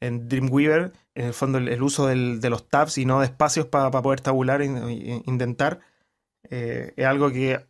en, 0.00 0.28
Dreamweaver, 0.28 0.92
en 1.14 1.26
el 1.26 1.34
fondo 1.34 1.58
el, 1.58 1.82
uso 1.82 2.06
de 2.06 2.50
los 2.50 2.68
tabs 2.68 2.96
y 2.98 3.04
no 3.06 3.20
de 3.20 3.26
espacios 3.26 3.66
para 3.66 3.90
poder 3.90 4.20
tabular 4.20 4.62
e, 4.62 4.66
indentar, 5.26 5.80
eh, 6.44 6.92
es 6.96 7.06
algo 7.06 7.30
que 7.32 7.64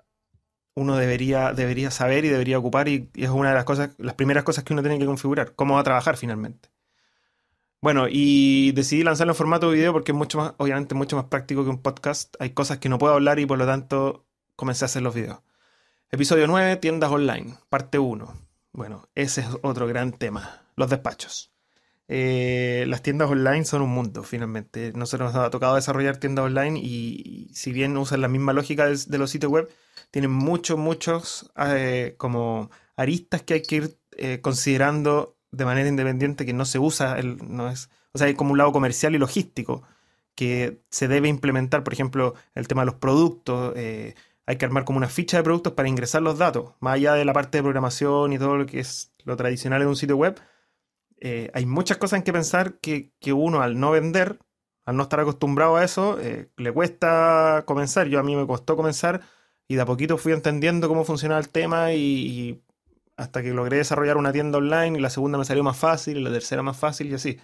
uno 0.81 0.97
debería, 0.97 1.53
debería 1.53 1.91
saber 1.91 2.25
y 2.25 2.29
debería 2.29 2.59
ocupar 2.59 2.89
y, 2.89 3.11
es 3.15 3.29
una 3.29 3.51
de 3.51 3.55
las 3.55 3.65
cosas, 3.65 3.91
las 3.99 4.15
primeras 4.15 4.45
cosas 4.45 4.65
que 4.65 4.73
uno 4.73 4.83
tiene 4.83 4.99
que 4.99 5.05
configurar, 5.05 5.55
cómo 5.55 5.75
va 5.75 5.81
a 5.81 5.85
trabajar 5.85 6.17
finalmente. 6.17 6.71
Bueno, 7.83 8.07
y 8.11 8.73
decidí 8.73 9.03
lanzarlo 9.03 9.33
en 9.33 9.37
formato 9.37 9.71
de 9.71 9.77
video 9.77 9.93
porque 9.93 10.13
es 10.13 10.17
mucho 10.17 10.39
más, 10.39 10.55
obviamente, 10.57 10.95
mucho 10.95 11.17
más 11.17 11.27
práctico 11.27 11.65
que 11.65 11.71
un 11.71 11.83
podcast. 11.83 12.35
Hay 12.41 12.51
cosas 12.51 12.79
que 12.79 12.89
no 12.89 12.99
puedo 12.99 13.15
hablar 13.15 13.39
y 13.39 13.47
por 13.47 13.59
lo 13.59 13.67
tanto 13.67 14.27
comencé 14.57 14.85
a 14.85 14.87
hacer 14.87 15.03
los 15.03 15.15
videos. 15.15 15.41
Episodio 16.11 16.47
9, 16.47 16.77
tiendas 16.77 17.11
online, 17.11 17.57
parte 17.69 17.99
1. 17.99 18.35
Bueno, 18.73 19.09
ese 19.15 19.43
es 19.43 19.49
otro 19.63 19.87
gran 19.87 20.13
tema, 20.13 20.63
los 20.77 20.91
despachos. 20.91 21.53
Eh, 22.13 22.87
las 22.89 23.03
tiendas 23.03 23.31
online 23.31 23.65
son 23.65 23.83
un 23.83 23.91
mundo, 23.91 24.25
finalmente. 24.25 24.93
Nosotros 24.97 25.33
nos 25.33 25.45
ha 25.45 25.51
tocado 25.51 25.77
desarrollar 25.77 26.17
tiendas 26.17 26.45
online 26.45 26.81
y, 26.81 27.51
si 27.55 27.73
bien 27.73 27.97
usan 27.97 28.21
la 28.21 28.29
misma 28.29 28.53
lógica 28.53 28.87
de, 28.89 29.19
los 29.19 29.31
sitios 29.31 29.53
web, 29.53 29.71
tienen 30.11 30.31
muchos, 30.31 30.79
muchos 30.79 31.53
eh, 31.57 32.15
como 32.19 32.71
aristas 32.97 33.43
que 33.43 33.55
hay 33.55 33.63
que 33.63 33.77
ir 33.77 33.99
eh, 34.13 34.41
considerando 34.41 35.37
de 35.53 35.65
manera 35.65 35.89
independiente 35.89 36.47
que 36.47 36.53
no 36.53 36.65
se 36.65 36.79
usa, 36.79 37.19
el, 37.19 37.39
no 37.49 37.71
es, 37.71 37.91
o 38.13 38.19
sea, 38.19 38.27
hay 38.27 38.35
como 38.35 38.53
un 38.53 38.59
lado 38.59 38.73
comercial 38.73 39.15
y 39.15 39.19
logístico 39.19 39.83
que 40.35 40.83
se 40.91 41.09
debe 41.09 41.29
implementar, 41.29 41.85
por 41.85 41.93
ejemplo, 41.93 42.35
el 42.55 42.69
tema 42.69 42.83
de 42.83 42.87
los 42.87 42.95
productos, 42.97 43.73
eh, 43.77 44.15
hay 44.47 44.57
que 44.57 44.65
armar 44.65 44.85
como 44.85 44.97
una 44.97 45.09
ficha 45.09 45.37
de 45.37 45.43
productos 45.43 45.75
para 45.75 45.89
ingresar 45.89 46.23
los 46.23 46.39
datos, 46.39 46.73
más 46.81 46.95
allá 46.95 47.15
de 47.15 47.25
la 47.25 47.33
parte 47.33 47.59
de 47.59 47.63
programación 47.63 48.33
y 48.33 48.39
todo 48.39 48.57
lo 48.57 48.67
que 48.67 48.81
es 48.81 49.13
lo 49.25 49.37
tradicional 49.37 49.83
en 49.83 49.89
un 49.89 49.97
sitio 49.97 50.17
web, 50.17 50.41
hay 51.53 51.67
muchas 51.67 51.99
cosas 51.99 52.17
en 52.17 52.23
que 52.23 52.33
pensar 52.33 52.79
que, 52.81 53.13
uno 53.33 53.61
al 53.61 53.79
no 53.79 53.91
vender, 53.91 54.39
al 54.87 54.97
no 54.97 55.03
estar 55.03 55.21
acostumbrado 55.21 55.77
a 55.77 55.85
eso, 55.85 56.19
le 56.57 56.73
cuesta 56.73 57.65
comenzar, 57.67 58.09
yo 58.09 58.19
a 58.19 58.23
mí 58.23 58.35
me 58.35 58.47
costó 58.47 58.75
comenzar 58.77 59.21
y 59.71 59.77
de 59.77 59.83
a 59.83 59.87
poquito 59.87 60.19
fui 60.19 60.33
entendiendo 60.33 60.89
cómo 60.89 61.05
funcionaba 61.05 61.41
el 61.41 61.49
tema 61.49 61.93
y 61.93 62.61
hasta 63.17 63.41
que 63.41 63.51
logré 63.51 63.77
desarrollar 63.77 64.17
una 64.17 64.33
tienda 64.33 64.59
online 64.59 64.99
y 64.99 65.01
la 65.01 65.11
segunda 65.11 65.39
me 65.39 65.45
salió 65.45 65.63
más 65.63 65.77
fácil 65.77 66.17
y 66.17 66.23
la 66.25 66.33
tercera 66.33 66.61
más 66.65 66.77
fácil 66.77 67.09
y 67.09 67.15
así. 67.15 67.39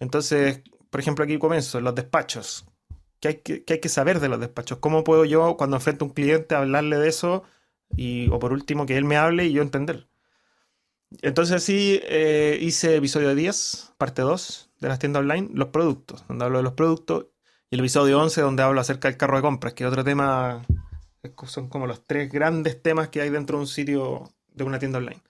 Entonces, 0.00 0.62
por 0.90 1.00
ejemplo, 1.00 1.24
aquí 1.24 1.38
comienzo, 1.38 1.80
los 1.80 1.94
despachos. 1.94 2.66
¿Qué 3.20 3.28
hay 3.28 3.34
que, 3.36 3.64
hay 3.68 3.78
que 3.78 3.88
saber 3.88 4.18
de 4.18 4.28
los 4.28 4.40
despachos? 4.40 4.78
¿Cómo 4.78 5.04
puedo 5.04 5.24
yo, 5.24 5.56
cuando 5.56 5.76
enfrento 5.76 6.04
a 6.04 6.08
un 6.08 6.14
cliente, 6.14 6.56
hablarle 6.56 6.96
de 6.98 7.08
eso? 7.08 7.44
Y, 7.96 8.28
o 8.30 8.40
por 8.40 8.52
último, 8.52 8.84
que 8.84 8.96
él 8.96 9.04
me 9.04 9.16
hable 9.16 9.44
y 9.44 9.52
yo 9.52 9.62
entender. 9.62 10.08
Entonces, 11.20 11.62
sí, 11.62 12.00
eh, 12.02 12.58
hice 12.60 12.96
episodio 12.96 13.36
10, 13.36 13.92
parte 13.98 14.22
2 14.22 14.70
de 14.80 14.88
las 14.88 14.98
tiendas 14.98 15.20
online, 15.20 15.48
los 15.52 15.68
productos, 15.68 16.24
donde 16.26 16.44
hablo 16.44 16.58
de 16.58 16.64
los 16.64 16.72
productos, 16.72 17.26
y 17.70 17.76
el 17.76 17.80
episodio 17.82 18.18
11, 18.20 18.40
donde 18.40 18.64
hablo 18.64 18.80
acerca 18.80 19.06
del 19.06 19.16
carro 19.16 19.36
de 19.36 19.42
compras, 19.42 19.74
que 19.74 19.84
es 19.84 19.88
otro 19.88 20.02
tema, 20.02 20.64
son 21.46 21.68
como 21.68 21.86
los 21.86 22.06
tres 22.06 22.30
grandes 22.30 22.82
temas 22.82 23.08
que 23.08 23.20
hay 23.20 23.30
dentro 23.30 23.56
de 23.56 23.62
un 23.62 23.68
sitio 23.68 24.30
de 24.48 24.64
una 24.64 24.78
tienda 24.78 24.98
online. 24.98 25.22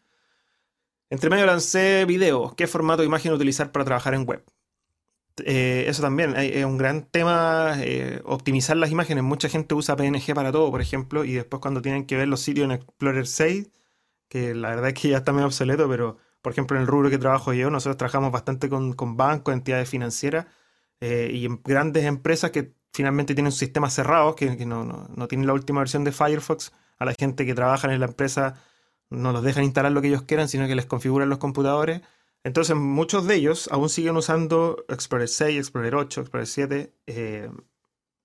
Entre 1.11 1.28
medio 1.28 1.44
lancé 1.44 2.04
video, 2.06 2.54
qué 2.56 2.66
formato 2.66 3.02
de 3.02 3.06
imagen 3.08 3.32
utilizar 3.32 3.70
para 3.72 3.84
trabajar 3.84 4.14
en 4.14 4.26
web. 4.26 4.44
Eh, 5.44 5.84
eso 5.87 6.02
también 6.02 6.34
es 6.37 6.64
un 6.64 6.78
gran 6.78 7.04
tema, 7.06 7.75
eh, 7.80 8.20
optimizar 8.25 8.76
las 8.76 8.90
imágenes. 8.90 9.25
Mucha 9.25 9.49
gente 9.49 9.75
usa 9.75 9.96
PNG 9.96 10.34
para 10.34 10.52
todo, 10.52 10.70
por 10.70 10.80
ejemplo, 10.80 11.25
y 11.25 11.34
después 11.34 11.61
cuando 11.61 11.82
tienen 11.82 12.06
que 12.06 12.16
ver 12.16 12.28
los 12.28 12.40
sitios 12.40 12.64
en 12.64 12.72
Explorer 12.72 13.26
6, 13.26 13.70
que 14.28 14.54
la 14.54 14.70
verdad 14.70 14.88
es 14.88 14.94
que 14.94 15.08
ya 15.11 15.18
está 15.18 15.32
medio 15.32 15.46
obsoleto, 15.46 15.88
pero 15.88 16.16
por 16.40 16.52
ejemplo 16.52 16.76
en 16.76 16.82
el 16.82 16.88
rubro 16.88 17.11
que 17.11 17.18
trabajo 17.18 17.52
yo, 17.52 17.70
nosotros 17.70 17.99
trabajamos 17.99 18.32
bastante 18.32 18.68
con, 18.68 18.94
bancos, 19.16 19.55
entidades 19.55 19.88
financieras 19.88 20.46
eh, 21.00 21.31
y 21.33 21.48
grandes 21.64 22.05
empresas 22.05 22.50
que 22.50 22.74
finalmente 22.92 23.35
tienen 23.35 23.52
sistemas 23.52 23.94
cerrados, 23.94 24.37
que, 24.37 24.66
no, 24.66 24.85
no, 24.85 25.09
no 25.14 25.28
tienen 25.28 25.46
la 25.46 25.55
última 25.55 25.81
versión 25.81 26.05
de 26.05 26.12
Firefox. 26.12 26.72
A 26.98 27.05
la 27.05 27.14
gente 27.18 27.44
que 27.44 27.55
trabaja 27.55 27.92
en 27.92 27.98
la 27.98 28.07
empresa 28.07 28.55
no 29.11 29.33
los 29.33 29.42
dejan 29.42 29.64
instalar 29.64 29.92
lo 29.92 30.00
que 30.00 30.09
ellos 30.09 30.22
quieran, 30.22 30.48
sino 30.48 30.66
que 30.66 30.74
les 30.74 30.87
configuran 30.87 31.28
los 31.28 31.38
computadores. 31.38 32.02
Entonces, 32.44 32.76
muchos 32.76 33.26
de 33.26 33.37
ellos 33.37 33.68
aún 33.70 33.88
siguen 33.88 34.16
usando 34.16 34.85
Explorer 34.88 35.28
6, 35.28 35.59
Explorer 35.59 35.94
8, 35.94 36.20
Explorer 36.22 36.46
7. 36.46 36.94
Eh, 37.07 37.50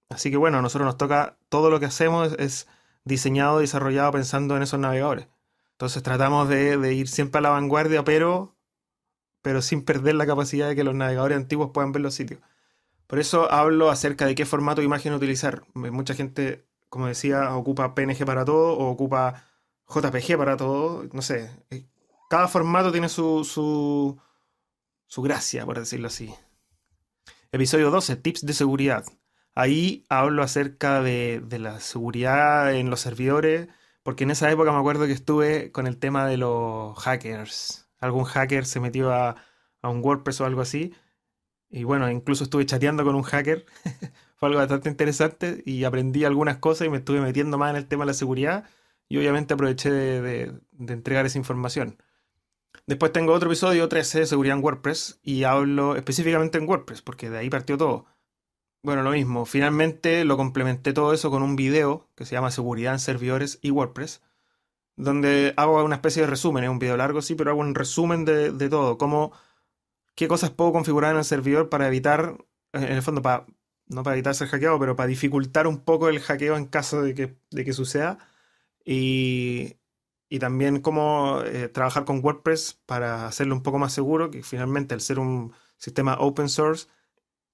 así 0.09 0.31
que 0.31 0.37
bueno, 0.37 0.59
a 0.59 0.61
nosotros 0.61 0.85
nos 0.85 0.97
toca, 0.97 1.37
todo 1.49 1.69
lo 1.69 1.79
que 1.79 1.85
hacemos 1.85 2.35
es 2.39 2.67
diseñado, 3.03 3.59
desarrollado 3.59 4.11
pensando 4.11 4.55
en 4.57 4.63
esos 4.63 4.79
navegadores. 4.79 5.27
Entonces 5.73 6.01
tratamos 6.01 6.49
de, 6.49 6.93
ir 6.93 7.07
siempre 7.07 7.39
a 7.39 7.41
la 7.41 7.49
vanguardia, 7.49 8.03
pero, 8.03 8.55
pero 9.41 9.61
sin 9.61 9.83
perder 9.85 10.15
la 10.15 10.25
capacidad 10.25 10.67
de 10.67 10.75
que 10.75 10.83
los 10.83 10.95
navegadores 10.95 11.37
antiguos 11.37 11.71
puedan 11.73 11.91
ver 11.91 12.01
los 12.01 12.15
sitios. 12.15 12.39
Por 13.07 13.19
eso 13.19 13.51
hablo 13.51 13.89
acerca 13.89 14.25
de 14.25 14.35
qué 14.35 14.45
formato 14.45 14.81
de 14.81 14.85
imagen 14.85 15.13
utilizar. 15.13 15.63
Mucha 15.73 16.13
gente, 16.13 16.67
como 16.89 17.07
decía, 17.07 17.55
ocupa 17.55 17.95
PNG 17.95 18.25
para 18.25 18.45
todo 18.45 18.73
o 18.77 18.89
ocupa 18.89 19.45
JPG 19.87 20.37
para 20.37 20.57
todo, 20.57 21.05
no 21.13 21.21
sé. 21.21 21.49
Eh, 21.69 21.85
cada 22.29 22.47
formato 22.47 22.91
tiene 22.91 23.09
su, 23.09 23.45
su, 23.45 24.19
su 25.07 25.21
gracia, 25.21 25.65
por 25.65 25.79
decirlo 25.79 26.07
así. 26.07 26.33
Episodio 27.51 27.89
12, 27.91 28.17
tips 28.17 28.45
de 28.45 28.53
seguridad. 28.53 29.05
Ahí 29.55 30.05
hablo 30.09 30.43
acerca 30.43 31.01
de, 31.01 31.41
de, 31.43 31.59
la 31.59 31.79
seguridad 31.79 32.75
en 32.75 32.89
los 32.89 32.99
servidores, 32.99 33.69
porque 34.03 34.25
en 34.25 34.31
esa 34.31 34.51
época 34.51 34.71
me 34.71 34.79
acuerdo 34.79 35.05
que 35.07 35.13
estuve 35.13 35.71
con 35.71 35.87
el 35.87 35.97
tema 35.97 36.27
de 36.27 36.37
los 36.37 36.97
hackers. 36.99 37.89
Algún 37.99 38.25
hacker 38.25 38.65
se 38.65 38.79
metió 38.79 39.13
a, 39.13 39.37
a 39.81 39.89
un 39.89 40.03
WordPress 40.03 40.41
o 40.41 40.45
algo 40.45 40.61
así. 40.61 40.93
Y 41.69 41.83
bueno, 41.83 42.09
incluso 42.09 42.43
estuve 42.43 42.65
chateando 42.65 43.03
con 43.03 43.15
un 43.15 43.23
hacker. 43.23 43.65
Fue 44.37 44.49
algo 44.49 44.59
bastante 44.59 44.89
interesante 44.89 45.63
y 45.65 45.83
aprendí 45.83 46.23
algunas 46.23 46.57
cosas 46.57 46.87
y 46.87 46.89
me 46.89 46.97
estuve 46.97 47.21
metiendo 47.21 47.57
más 47.57 47.71
en 47.71 47.77
el 47.77 47.87
tema 47.87 48.03
de 48.03 48.07
la 48.07 48.13
seguridad 48.13 48.65
y 49.09 49.17
obviamente 49.17 49.53
aproveché 49.53 49.91
de, 49.91 50.53
entregar 50.79 51.25
esa 51.25 51.37
información. 51.37 51.97
Después 52.85 53.11
tengo 53.11 53.33
otro 53.33 53.49
episodio 53.49 53.89
13 53.89 54.19
de 54.19 54.25
seguridad 54.27 54.57
en 54.57 54.63
WordPress 54.63 55.19
y 55.23 55.43
hablo 55.43 55.95
específicamente 55.95 56.57
en 56.57 56.67
WordPress 56.67 57.01
porque 57.01 57.29
de 57.29 57.39
ahí 57.39 57.49
partió 57.49 57.77
todo. 57.77 58.05
Bueno, 58.83 59.01
lo 59.01 59.11
mismo, 59.11 59.45
finalmente 59.45 60.23
lo 60.23 60.37
complementé 60.37 60.93
todo 60.93 61.13
eso 61.13 61.31
con 61.31 61.43
un 61.43 61.55
video 61.55 62.09
que 62.15 62.25
se 62.25 62.33
llama 62.35 62.51
Seguridad 62.51 62.93
en 62.93 62.99
servidores 62.99 63.59
y 63.61 63.71
WordPress, 63.71 64.21
donde 64.95 65.53
hago 65.57 65.83
una 65.83 65.95
especie 65.95 66.21
de 66.21 66.27
resumen, 66.27 66.63
es 66.63 66.69
un 66.69 66.79
video 66.79 66.95
largo 66.95 67.21
sí, 67.21 67.35
pero 67.35 67.51
hago 67.51 67.59
un 67.59 67.75
resumen 67.75 68.23
de, 68.23 68.69
todo, 68.69 68.97
cómo, 68.97 69.33
qué 70.17 70.27
cosas 70.27 70.49
puedo 70.51 70.73
configurar 70.73 71.13
en 71.13 71.19
el 71.19 71.25
servidor 71.25 71.69
para 71.69 71.87
evitar, 71.87 72.37
en 72.73 72.83
el 72.83 73.03
fondo, 73.03 73.21
para, 73.21 73.45
no 73.87 74.03
para 74.03 74.15
evitar 74.15 74.35
ser 74.35 74.47
hackeado, 74.49 74.79
pero 74.79 74.95
para 74.95 75.07
dificultar 75.07 75.67
un 75.67 75.79
poco 75.85 76.09
el 76.09 76.19
hackeo 76.19 76.57
en 76.57 76.65
caso 76.65 77.03
de 77.03 77.13
que, 77.13 77.37
de 77.51 77.63
que 77.63 77.73
suceda. 77.73 78.17
Y, 78.83 79.77
también 80.39 80.81
cómo 80.81 81.41
eh, 81.45 81.69
trabajar 81.69 82.05
con 82.05 82.23
WordPress 82.23 82.81
para 82.85 83.27
hacerlo 83.27 83.55
un 83.55 83.63
poco 83.63 83.79
más 83.79 83.93
seguro, 83.93 84.31
que 84.31 84.43
finalmente 84.43 84.93
al 84.95 85.01
ser 85.01 85.19
un 85.19 85.53
sistema 85.77 86.17
open 86.19 86.49
source, 86.49 86.87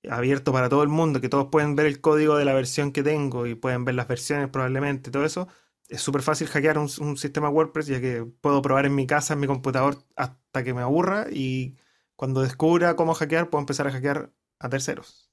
abierto 0.10 0.54
para 0.54 0.70
todo 0.70 0.84
el 0.84 0.90
mundo, 0.90 1.22
que 1.22 1.30
todos 1.30 1.48
pueden 1.52 1.76
ver 1.76 1.86
el 1.86 2.02
código 2.02 2.38
de 2.38 2.46
la 2.46 2.54
versión 2.54 2.92
que 2.94 3.04
tengo 3.04 3.46
y 3.46 3.56
pueden 3.56 3.86
ver 3.86 3.96
las 3.96 4.08
versiones 4.08 4.50
probablemente, 4.50 5.12
todo 5.12 5.26
eso, 5.26 5.48
es 5.90 6.02
súper 6.02 6.22
fácil 6.24 6.48
hackear 6.48 6.78
un, 6.78 6.90
un, 7.02 7.18
sistema 7.18 7.50
WordPress, 7.50 7.88
ya 7.88 8.02
que 8.02 8.26
puedo 8.42 8.62
probar 8.62 8.86
en 8.86 8.96
mi 8.96 9.08
casa, 9.08 9.34
en 9.34 9.42
mi 9.42 9.48
computador, 9.48 9.98
hasta 10.16 10.64
que 10.64 10.74
me 10.74 10.82
aburra 10.82 11.28
y 11.32 11.76
cuando 12.16 12.42
descubra 12.42 12.96
cómo 12.96 13.14
hackear, 13.14 13.50
puedo 13.50 13.62
empezar 13.62 13.88
a 13.88 13.92
hackear 13.92 14.32
a 14.60 14.70
terceros. 14.70 15.32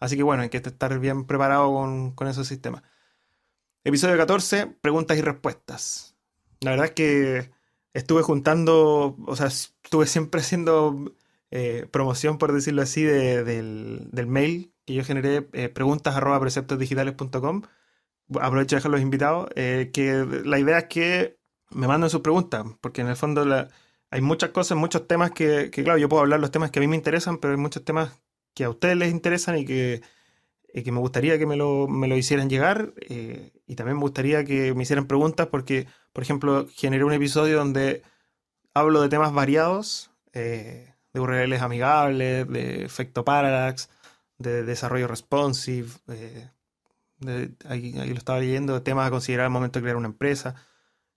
Así 0.00 0.16
que 0.16 0.22
bueno, 0.22 0.42
hay 0.42 0.48
que 0.48 0.58
estar 0.58 0.98
bien 0.98 1.26
preparado 1.26 1.72
con, 1.72 2.12
con 2.12 2.28
esos 2.28 2.46
sistemas. 2.46 2.82
Episodio 3.84 4.16
14, 4.16 4.66
preguntas 4.80 5.16
y 5.18 5.22
respuestas. 5.22 6.16
La 6.60 6.72
verdad 6.72 6.86
es 6.86 6.92
que 6.92 7.50
estuve 7.94 8.22
juntando, 8.22 9.16
o 9.26 9.36
sea, 9.36 9.46
estuve 9.46 10.06
siempre 10.06 10.40
haciendo 10.40 11.14
eh, 11.50 11.86
promoción, 11.90 12.38
por 12.38 12.52
decirlo 12.52 12.82
así, 12.82 13.02
del, 13.02 14.26
mail 14.26 14.74
que 14.84 14.94
yo 14.94 15.04
generé, 15.04 15.48
eh, 15.52 15.68
preguntas 15.68 16.16
arroba 16.16 16.40
preceptosdigitales.com. 16.40 17.62
Aprovecho 18.40 18.76
de 18.76 18.78
dejar 18.78 18.90
los 18.90 19.00
invitados, 19.00 19.48
eh, 19.54 19.90
que 19.92 20.26
la 20.44 20.58
idea 20.58 20.78
es 20.78 20.84
que 20.84 21.38
me 21.70 21.86
manden 21.86 22.10
sus 22.10 22.20
preguntas, 22.20 22.64
porque 22.80 23.00
en 23.00 23.08
el 23.08 23.16
fondo 23.16 23.44
hay 24.10 24.20
muchas 24.20 24.50
cosas, 24.50 24.78
muchos 24.78 25.06
temas 25.06 25.30
que, 25.32 25.70
que, 25.70 25.84
claro, 25.84 25.98
yo 25.98 26.08
puedo 26.08 26.22
hablar 26.22 26.40
los 26.40 26.50
temas 26.50 26.70
que 26.70 26.78
a 26.78 26.82
mí 26.82 26.88
me 26.88 26.96
interesan, 26.96 27.38
pero 27.38 27.52
hay 27.54 27.60
muchos 27.60 27.84
temas 27.84 28.10
que 28.54 28.64
a 28.64 28.70
ustedes 28.70 28.96
les 28.96 29.10
interesan 29.10 29.58
y 29.58 29.64
que 29.64 30.02
eh, 30.74 30.82
que 30.82 30.92
me 30.92 31.00
gustaría 31.00 31.38
que 31.38 31.46
me 31.46 31.56
lo, 31.56 31.88
me 31.88 32.08
lo 32.08 32.16
hicieran 32.16 32.50
llegar 32.50 32.92
eh, 33.00 33.52
y 33.66 33.74
también 33.74 33.96
me 33.96 34.02
gustaría 34.02 34.44
que 34.44 34.74
me 34.74 34.82
hicieran 34.82 35.06
preguntas 35.06 35.46
porque, 35.48 35.86
por 36.12 36.22
ejemplo, 36.22 36.66
generé 36.74 37.04
un 37.04 37.12
episodio 37.12 37.58
donde 37.58 38.02
hablo 38.74 39.00
de 39.00 39.08
temas 39.08 39.32
variados, 39.32 40.10
eh, 40.32 40.94
de 41.12 41.20
URLs 41.20 41.62
amigables, 41.62 42.46
de 42.48 42.84
efecto 42.84 43.24
parallax, 43.24 43.88
de 44.38 44.62
desarrollo 44.62 45.08
responsive, 45.08 45.88
eh, 46.08 46.48
ahí, 47.66 47.92
lo 47.92 48.14
estaba 48.14 48.38
leyendo, 48.38 48.82
temas 48.82 49.08
a 49.08 49.10
considerar 49.10 49.46
al 49.46 49.50
momento 49.50 49.78
de 49.78 49.82
crear 49.82 49.96
una 49.96 50.08
empresa. 50.08 50.54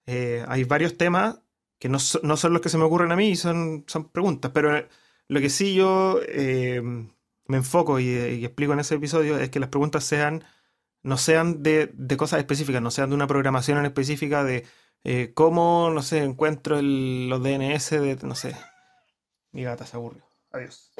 Eh, 0.05 0.43
hay 0.47 0.63
varios 0.63 0.97
temas 0.97 1.39
que 1.81 1.89
no, 1.89 1.97
no, 2.23 2.37
son 2.37 2.53
los 2.53 2.61
que 2.61 2.69
se 2.69 2.77
me 2.77 2.85
ocurren 2.85 3.11
a 3.11 3.17
mí, 3.17 3.35
son, 3.35 3.83
son 3.87 4.09
preguntas, 4.09 4.51
pero 4.53 4.87
lo 5.27 5.39
que 5.41 5.49
sí 5.49 5.73
yo 5.75 6.21
me 7.47 7.57
enfoco 7.57 7.99
y, 7.99 8.05
y, 8.05 8.45
explico 8.45 8.71
en 8.71 8.79
ese 8.79 8.95
episodio 8.95 9.37
es 9.37 9.49
que 9.49 9.59
las 9.59 9.69
preguntas 9.69 10.05
sean 10.05 10.45
no 11.03 11.17
sean 11.17 11.63
de, 11.63 11.91
de, 11.93 12.17
cosas 12.17 12.39
específicas, 12.39 12.81
no 12.81 12.91
sean 12.91 13.09
de 13.09 13.15
una 13.15 13.27
programación 13.27 13.77
en 13.79 13.85
específica 13.85 14.43
de 14.43 14.65
eh, 15.03 15.31
cómo, 15.33 15.89
no 15.91 16.01
sé, 16.01 16.19
encuentro 16.23 16.77
el, 16.77 17.27
los 17.27 17.41
DNS 17.41 17.89
de, 17.89 18.19
no 18.23 18.35
sé, 18.35 18.55
mi 19.51 19.63
gata 19.63 19.85
se 19.85 19.97
aburrió. 19.97 20.23
Adiós. 20.51 20.91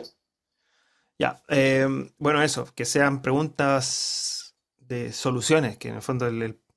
Ya, 1.20 1.44
eh, 1.50 1.88
bueno, 2.17 2.41
eso, 2.41 2.67
que 2.74 2.86
sean 2.86 3.22
preguntas 3.22 4.56
de 4.78 5.13
soluciones, 5.13 5.78
que 5.78 5.89
en 5.89 5.96
el 5.96 6.02
fondo 6.02 6.28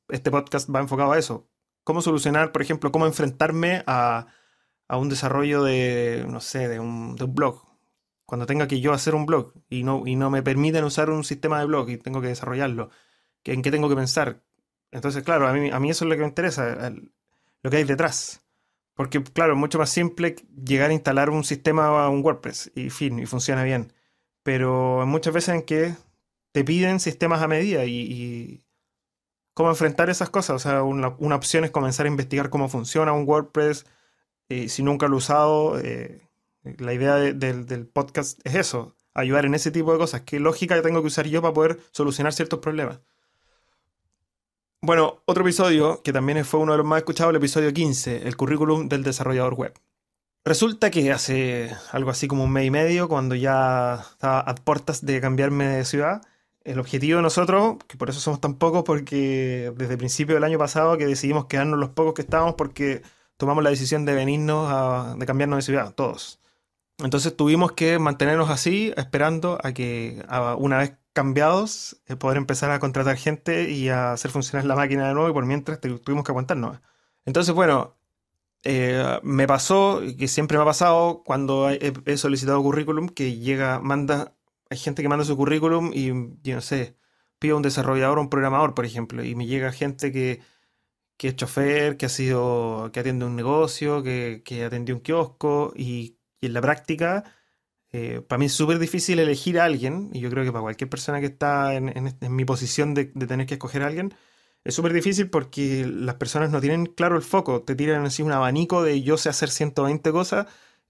este 0.09 0.31
podcast 0.31 0.69
va 0.75 0.81
enfocado 0.81 1.13
a 1.13 1.19
eso. 1.19 1.49
¿Cómo 1.85 2.03
solucionar, 2.03 2.53
por 2.53 2.63
ejemplo, 2.63 2.91
cómo 2.93 3.07
enfrentarme 3.07 3.83
a, 3.87 4.27
a 4.89 4.97
un 4.99 5.09
desarrollo 5.09 5.63
de, 5.63 6.27
no 6.29 6.41
sé, 6.41 6.69
de 6.69 6.81
un, 6.81 7.17
de 7.17 7.25
un 7.25 7.35
blog? 7.35 7.63
Cuando 8.27 8.47
tenga 8.47 8.67
que 8.67 8.81
yo 8.81 8.93
hacer 8.93 9.15
un 9.15 9.27
blog 9.27 9.53
y 9.69 9.85
no, 9.85 10.03
y 10.07 10.17
no 10.17 10.31
me 10.31 10.43
permiten 10.43 10.85
usar 10.85 11.11
un 11.11 11.25
sistema 11.25 11.59
de 11.59 11.67
blog 11.67 11.91
y 11.91 11.99
tengo 11.99 12.21
que 12.23 12.29
desarrollarlo 12.29 12.91
en 13.45 13.63
qué 13.63 13.71
tengo 13.71 13.89
que 13.89 13.97
pensar. 13.97 14.43
Entonces, 14.91 15.23
claro, 15.23 15.49
a 15.49 15.53
mí, 15.53 15.71
a 15.71 15.79
mí 15.81 15.91
eso 15.91 16.05
es 16.05 16.09
lo 16.09 16.15
que 16.15 16.23
me 16.23 16.29
interesa, 16.29 16.93
lo 17.63 17.71
que 17.71 17.77
hay 17.77 17.85
detrás. 17.85 18.43
Porque, 18.95 19.23
claro, 19.23 19.55
es 19.55 19.59
mucho 19.59 19.79
más 19.79 19.91
simple 19.91 20.37
llegar 20.65 20.91
a 20.91 20.95
instalar 20.95 21.31
un 21.31 21.45
sistema, 21.45 22.09
un 22.09 22.23
WordPress, 22.25 22.71
y 22.75 22.91
fin, 22.91 23.19
y 23.19 23.27
funciona 23.27 23.65
bien. 23.65 23.93
Pero 24.43 25.05
muchas 25.07 25.35
veces 25.35 25.55
en 25.55 25.63
que 25.63 25.95
te 26.53 26.65
piden 26.65 27.01
sistemas 27.01 27.43
a 27.43 27.49
medida 27.49 27.85
y, 27.85 28.64
cómo 29.55 29.71
enfrentar 29.71 30.11
esas 30.11 30.31
cosas. 30.31 30.57
O 30.57 30.59
sea, 30.59 30.83
una, 30.83 31.09
opción 31.37 31.65
es 31.65 31.71
comenzar 31.71 32.07
a 32.07 32.11
investigar 32.11 32.51
cómo 32.51 32.69
funciona 32.69 33.13
un 33.13 33.27
WordPress. 33.27 33.87
y 34.49 34.69
si 34.69 34.83
nunca 34.83 35.09
lo 35.09 35.15
he 35.15 35.19
usado, 35.19 35.79
eh, 35.81 36.23
la 36.79 36.93
idea 36.95 37.17
del 37.17 37.87
podcast 37.87 38.41
es 38.45 38.55
eso, 38.57 38.97
ayudar 39.15 39.47
en 39.47 39.55
ese 39.55 39.71
tipo 39.71 39.93
de 39.93 39.99
cosas. 39.99 40.23
¿Qué 40.23 40.41
lógica 40.41 40.81
tengo 40.83 41.01
que 41.01 41.09
usar 41.09 41.27
yo 41.27 41.43
para 41.43 41.55
poder 41.55 41.81
solucionar 41.93 42.33
ciertos 42.33 42.61
problemas? 42.61 43.01
Bueno, 44.83 45.23
otro 45.25 45.45
episodio 45.45 46.03
que 46.03 46.13
también 46.13 46.45
fue 46.45 46.61
uno 46.61 46.73
de 46.73 46.79
los 46.79 46.87
más 46.87 46.99
escuchados, 46.99 47.31
el 47.31 47.37
episodio 47.37 47.73
15, 47.73 48.29
el 48.29 48.37
currículum 48.37 48.89
del 48.89 49.03
desarrollador 49.03 49.55
web. 49.55 49.73
Resulta 50.45 50.91
que 50.91 51.11
hace 51.11 51.75
algo 51.91 52.11
así 52.11 52.29
como 52.29 52.45
un 52.45 52.53
mes 52.53 52.67
y 52.67 52.71
medio, 52.71 53.09
cuando 53.09 53.35
ya 53.35 54.05
estaba 54.13 54.41
a 54.41 54.55
puertas 54.57 55.05
de 55.07 55.23
cambiarme 55.23 55.67
de 55.69 55.87
ciudad, 55.87 56.21
el 56.65 56.79
objetivo 56.81 57.19
de 57.19 57.23
nosotros, 57.23 57.77
que 57.87 57.97
por 57.97 58.11
eso 58.11 58.21
somos 58.21 58.41
tan 58.41 58.55
pocos, 58.55 58.85
porque 58.85 59.73
desde 59.77 59.93
el 59.93 59.99
principio 59.99 60.35
del 60.35 60.45
año 60.45 60.59
pasado 60.59 60.99
que 60.99 61.07
decidimos 61.07 61.47
quedarnos 61.47 61.79
los 61.79 61.91
pocos 61.91 62.15
que 62.15 62.23
estábamos 62.23 62.55
porque 62.57 63.03
tomamos 63.37 63.63
la 63.65 63.71
decisión 63.71 64.05
de 64.05 64.15
venirnos, 64.15 64.69
a, 64.71 65.15
de 65.19 65.27
cambiarnos 65.27 65.59
de 65.59 65.63
ciudad, 65.63 65.95
todos. 65.95 66.41
Entonces 66.99 67.37
tuvimos 67.37 67.73
que 67.73 67.99
mantenernos 67.99 68.51
así, 68.51 68.93
esperando 68.97 69.59
a 69.63 69.73
que 69.73 70.25
una 70.59 70.79
vez 70.79 70.95
cambiados, 71.15 72.01
eh, 72.07 72.17
poder 72.17 72.37
empezar 72.39 72.71
a 72.71 72.81
contratar 72.81 73.17
gente 73.17 73.71
y 73.71 73.89
a 73.89 74.13
hacer 74.13 74.31
funcionar 74.31 74.67
la 74.67 74.77
máquina 74.77 75.09
de 75.09 75.15
nuevo 75.15 75.31
y 75.31 75.33
por 75.33 75.47
mientras 75.47 75.81
tuvimos 75.81 76.25
que 76.25 76.33
aguantarnos. 76.33 76.81
Entonces, 77.25 77.55
bueno, 77.55 77.97
eh, 78.65 79.21
me 79.23 79.47
pasó, 79.47 80.01
que 80.19 80.29
siempre 80.29 80.57
me 80.59 80.63
ha 80.63 80.67
pasado 80.67 81.23
cuando 81.25 81.71
he, 81.71 82.17
solicitado 82.17 82.63
currículum, 82.63 83.09
que 83.09 83.37
llega, 83.37 83.79
manda, 83.81 84.34
hay 84.71 84.79
gente 84.79 85.03
que 85.03 85.09
manda 85.09 85.25
su 85.25 85.37
currículum 85.37 85.93
y, 85.95 86.09
yo 86.43 86.55
no 86.57 86.61
sé, 86.61 86.97
pido 87.39 87.57
un 87.57 87.63
desarrollador 87.63 88.19
o 88.19 88.23
un 88.23 88.31
programador, 88.31 88.75
por 88.75 88.87
ejemplo, 88.87 89.25
y 89.25 89.35
me 89.35 89.47
llega 89.47 89.73
gente 89.73 90.13
que, 90.13 90.41
que 91.17 91.29
es 91.29 91.37
chofer, 91.37 91.97
que 91.97 92.07
ha 92.07 92.09
sido, 92.09 92.91
que 92.93 93.01
atiende 93.01 93.27
un 93.27 93.37
negocio, 93.37 94.03
que, 94.03 94.43
que 94.45 94.65
atendió 94.65 94.95
un 94.97 95.03
kiosco 95.03 95.73
y, 95.77 96.19
en 96.41 96.53
la 96.53 96.61
práctica 96.61 97.25
eh, 97.93 98.23
para 98.23 98.39
mí 98.41 98.47
es 98.47 98.53
súper 98.53 98.81
difícil 98.81 99.21
elegir 99.21 99.61
a 99.61 99.65
alguien, 99.65 100.11
y 100.13 100.21
yo 100.21 100.29
creo 100.29 100.45
que 100.45 100.51
para 100.51 100.63
cualquier 100.63 100.91
persona 100.91 101.21
que 101.21 101.27
está 101.27 101.75
en, 101.75 101.93
mi 102.23 102.45
posición 102.45 102.93
de, 102.93 103.05
tener 103.07 103.47
que 103.47 103.55
escoger 103.55 103.85
a 103.85 103.87
alguien, 103.87 104.15
es 104.65 104.75
súper 104.75 104.93
difícil 104.93 105.31
porque 105.31 105.87
las 105.87 106.17
personas 106.17 106.51
no 106.51 106.61
tienen 106.61 106.87
claro 106.87 107.17
el 107.17 107.23
foco, 107.23 107.63
te 107.63 107.77
tiran 107.77 108.05
así 108.05 108.23
un 108.23 108.33
abanico 108.33 108.83
de 108.83 109.03
yo 109.03 109.17
sé 109.17 109.29
hacer 109.29 109.51
120 109.51 110.11
cosas 110.11 110.47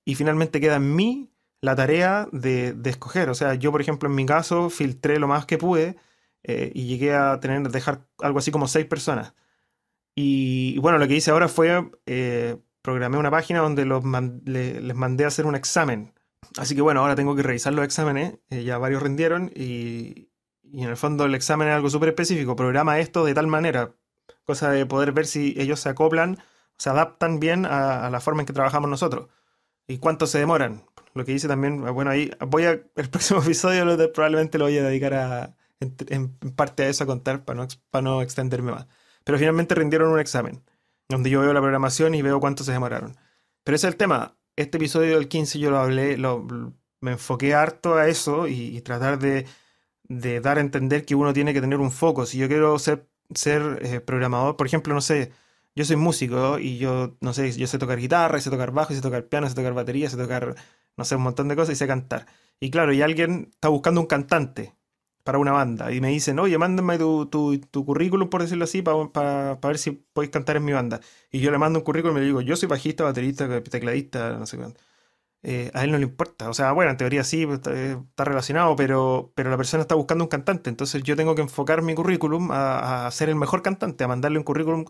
y 0.07 0.15
finalmente 0.15 0.61
queda 0.61 0.77
en 0.77 0.95
mí 0.97 1.34
la 1.65 1.77
tarea 1.77 2.29
de, 2.33 2.77
escoger. 2.85 3.31
O 3.31 3.35
sea, 3.35 3.55
yo 3.55 3.73
por 3.73 3.81
ejemplo 3.81 4.09
en 4.09 4.15
mi 4.15 4.27
caso 4.27 4.71
filtré 4.71 5.19
lo 5.19 5.29
más 5.29 5.47
que 5.47 5.59
pude 5.59 5.97
eh, 6.43 6.71
y 6.75 6.87
llegué 6.87 7.15
a 7.15 7.41
tener, 7.41 7.69
dejar 7.71 8.07
algo 8.21 8.39
así 8.39 8.51
como 8.51 8.69
seis 8.69 8.87
personas. 8.87 9.35
Y, 10.17 10.79
bueno, 10.79 10.99
lo 10.99 11.09
que 11.09 11.17
hice 11.17 11.33
ahora 11.33 11.49
fue, 11.49 11.91
eh, 12.07 12.57
programé 12.83 13.19
una 13.19 13.31
página 13.31 13.61
donde 13.61 13.85
los 13.85 14.05
les 14.45 14.95
mandé 14.95 15.25
a 15.25 15.29
hacer 15.29 15.47
un 15.47 15.57
examen 15.57 16.15
Así 16.59 16.75
que 16.75 16.83
bueno, 16.83 17.01
ahora 17.01 17.17
tengo 17.17 17.35
que 17.35 17.43
revisar 17.43 17.73
los 17.73 17.85
exámenes, 17.85 18.39
eh, 18.51 18.65
ya 18.65 18.79
varios 18.79 19.03
rindieron 19.03 19.51
y, 19.55 20.31
en 20.73 20.89
el 20.89 20.97
fondo 20.97 21.25
el 21.25 21.35
examen 21.35 21.69
es 21.69 21.75
algo 21.75 21.91
súper 21.91 22.11
específico, 22.11 22.57
programa 22.57 22.99
esto 22.99 23.25
de 23.25 23.35
tal 23.35 23.47
manera, 23.47 23.95
cosa 24.45 24.71
de 24.71 24.87
poder 24.87 25.13
ver 25.13 25.27
si 25.27 25.55
ellos 25.57 25.81
se 25.81 25.89
acoplan, 25.89 26.39
se 26.79 26.91
adaptan 26.91 27.41
bien 27.41 27.67
a, 27.67 28.11
la 28.11 28.21
forma 28.21 28.43
en 28.43 28.47
que 28.47 28.53
trabajamos 28.53 28.91
nosotros 28.91 29.29
y 29.87 29.99
cuánto 29.99 30.27
se 30.27 30.39
demoran. 30.39 30.85
Lo 31.15 31.25
que 31.25 31.33
dice 31.33 31.49
también, 31.49 31.81
bueno, 31.95 32.11
ahí 32.11 32.31
voy 32.41 32.65
a, 32.65 32.73
el 32.97 33.11
próximo 33.11 33.41
episodio 33.41 33.85
probablemente 34.13 34.59
lo 34.59 34.65
voy 34.67 34.79
a 34.79 34.85
dedicar 34.85 35.15
a, 35.15 35.57
en, 35.81 36.29
parte 36.57 36.85
a 36.85 36.89
eso 36.89 37.05
a 37.05 37.07
contar 37.07 37.45
para 37.45 37.63
no, 37.63 37.69
para 37.91 38.03
no 38.03 38.23
extenderme 38.23 38.73
más. 38.73 38.87
Pero 39.25 39.39
finalmente 39.39 39.75
rindieron 39.75 40.11
un 40.13 40.21
examen, 40.21 40.63
donde 41.09 41.31
yo 41.31 41.41
veo 41.41 41.53
la 41.53 41.61
programación 41.61 42.15
y 42.15 42.23
veo 42.23 42.41
cuánto 42.41 42.65
se 42.65 42.73
demoraron. 42.73 43.17
Pero 43.65 43.77
ese 43.77 43.87
es 43.87 43.93
el 43.93 43.97
tema 43.97 44.37
este 44.57 44.79
episodio 44.79 45.17
del 45.17 45.29
15 45.29 45.59
yo 45.59 45.71
lo 45.71 45.79
hablé, 45.79 46.17
lo, 46.17 46.47
me 47.01 47.13
enfoqué 47.13 47.55
harto 47.55 47.97
a 47.97 48.09
eso 48.09 48.49
y, 48.49 48.81
tratar 48.83 49.19
de, 49.19 49.47
dar 50.41 50.59
a 50.59 50.61
entender 50.61 51.05
que 51.05 51.15
uno 51.15 51.33
tiene 51.33 51.53
que 51.55 51.61
tener 51.61 51.81
un 51.81 51.91
foco. 51.91 52.27
Si 52.27 52.39
yo 52.39 52.49
quiero 52.49 52.79
ser, 52.79 53.09
ser 53.35 53.81
eh, 53.83 54.01
programador, 54.01 54.57
por 54.57 54.67
ejemplo, 54.67 54.95
no 54.95 55.01
sé, 55.01 55.33
yo 55.75 55.85
soy 55.85 55.97
músico 55.97 56.59
y 56.59 56.79
yo, 56.79 57.17
no 57.21 57.33
sé, 57.35 57.53
yo 57.53 57.67
sé 57.67 57.79
tocar 57.79 57.99
guitarra, 57.99 58.41
sé 58.41 58.51
tocar 58.51 58.73
bajo, 58.73 58.95
sé 58.95 59.01
tocar 59.01 59.27
piano, 59.27 59.49
sé 59.49 59.55
tocar 59.55 59.75
batería, 59.75 60.09
sé 60.11 60.17
tocar, 60.17 60.55
no 60.97 61.05
sé, 61.05 61.17
un 61.17 61.23
montón 61.23 61.49
de 61.49 61.57
cosas 61.57 61.75
y 61.75 61.77
sé 61.77 61.87
cantar. 61.87 62.27
Y 62.61 62.71
claro, 62.71 62.93
y 62.93 63.03
alguien 63.03 63.51
está 63.53 63.69
buscando 63.69 64.01
un 64.01 64.07
cantante 64.07 64.75
para 65.25 65.39
una 65.39 65.53
banda 65.53 65.93
y 65.93 66.01
me 66.01 66.09
dicen, 66.11 66.39
oye, 66.39 66.59
mándame 66.59 66.99
tu, 66.99 67.27
tu, 67.27 67.85
currículum, 67.85 68.29
por 68.31 68.43
decirlo 68.43 68.65
así, 68.65 68.83
para 68.83 69.57
ver 69.57 69.79
si 69.79 69.93
podéis 69.93 70.31
cantar 70.33 70.57
en 70.57 70.65
mi 70.65 70.73
banda. 70.73 71.01
Y 71.31 71.41
yo 71.41 71.51
le 71.51 71.59
mando 71.59 71.81
un 71.81 71.85
currículum 71.85 72.17
y 72.19 72.21
le 72.21 72.27
digo, 72.27 72.41
yo 72.43 72.57
soy 72.57 72.69
bajista, 72.69 73.05
baterista, 73.05 73.63
tecladista, 73.63 74.39
no 74.39 74.47
sé 74.47 74.59
cuánto. 74.59 74.81
Eh, 75.43 75.71
a 75.75 75.85
él 75.85 75.93
no 75.93 75.99
le 75.99 76.05
importa. 76.05 76.51
O 76.51 76.55
sea, 76.55 76.73
bueno, 76.73 76.91
en 76.93 76.97
teoría 76.99 77.25
sí, 77.25 77.47
pues, 77.47 77.61
está, 77.67 78.25
relacionado, 78.25 78.77
pero, 78.77 79.33
pero 79.37 79.51
la 79.51 79.57
persona 79.59 79.83
está 79.83 79.95
buscando 79.95 80.25
un 80.25 80.29
cantante. 80.31 80.71
Entonces 80.71 81.03
yo 81.03 81.17
tengo 81.17 81.35
que 81.35 81.43
enfocar 81.43 81.83
mi 81.83 81.95
currículum 81.95 82.51
a, 82.53 83.07
a 83.07 83.11
ser 83.11 83.29
el 83.29 83.37
mejor 83.37 83.63
cantante, 83.63 84.05
a 84.05 84.09
mandarle 84.09 84.39
un 84.39 84.45
currículum 84.45 84.87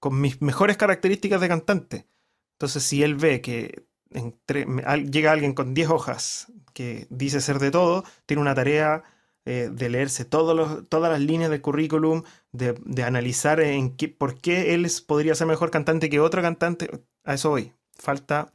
con 0.00 0.20
mis 0.20 0.42
mejores 0.42 0.76
características 0.76 1.40
de 1.40 1.48
cantante. 1.48 2.08
Entonces, 2.54 2.82
si 2.84 3.02
él 3.02 3.16
ve 3.16 3.40
que 3.40 3.86
llega 4.10 5.32
alguien 5.32 5.54
con 5.54 5.74
10 5.74 5.90
hojas 5.90 6.52
que 6.72 7.06
dice 7.10 7.40
ser 7.40 7.58
de 7.58 7.70
todo, 7.70 8.04
tiene 8.26 8.42
una 8.42 8.54
tarea 8.54 9.04
eh, 9.46 9.68
de 9.70 9.90
leerse 9.90 10.24
todas 10.24 10.56
las 10.90 11.20
líneas 11.20 11.50
del 11.50 11.60
currículum, 11.60 12.22
de, 12.52 13.02
analizar 13.04 13.60
en 13.60 13.94
qué, 13.96 14.08
por 14.08 14.40
qué 14.40 14.74
él 14.74 14.90
podría 15.06 15.34
ser 15.34 15.46
mejor 15.46 15.70
cantante 15.70 16.08
que 16.08 16.20
otro 16.20 16.40
cantante. 16.42 16.88
A 17.24 17.34
eso 17.34 17.50
voy. 17.50 17.72
Falta, 17.98 18.52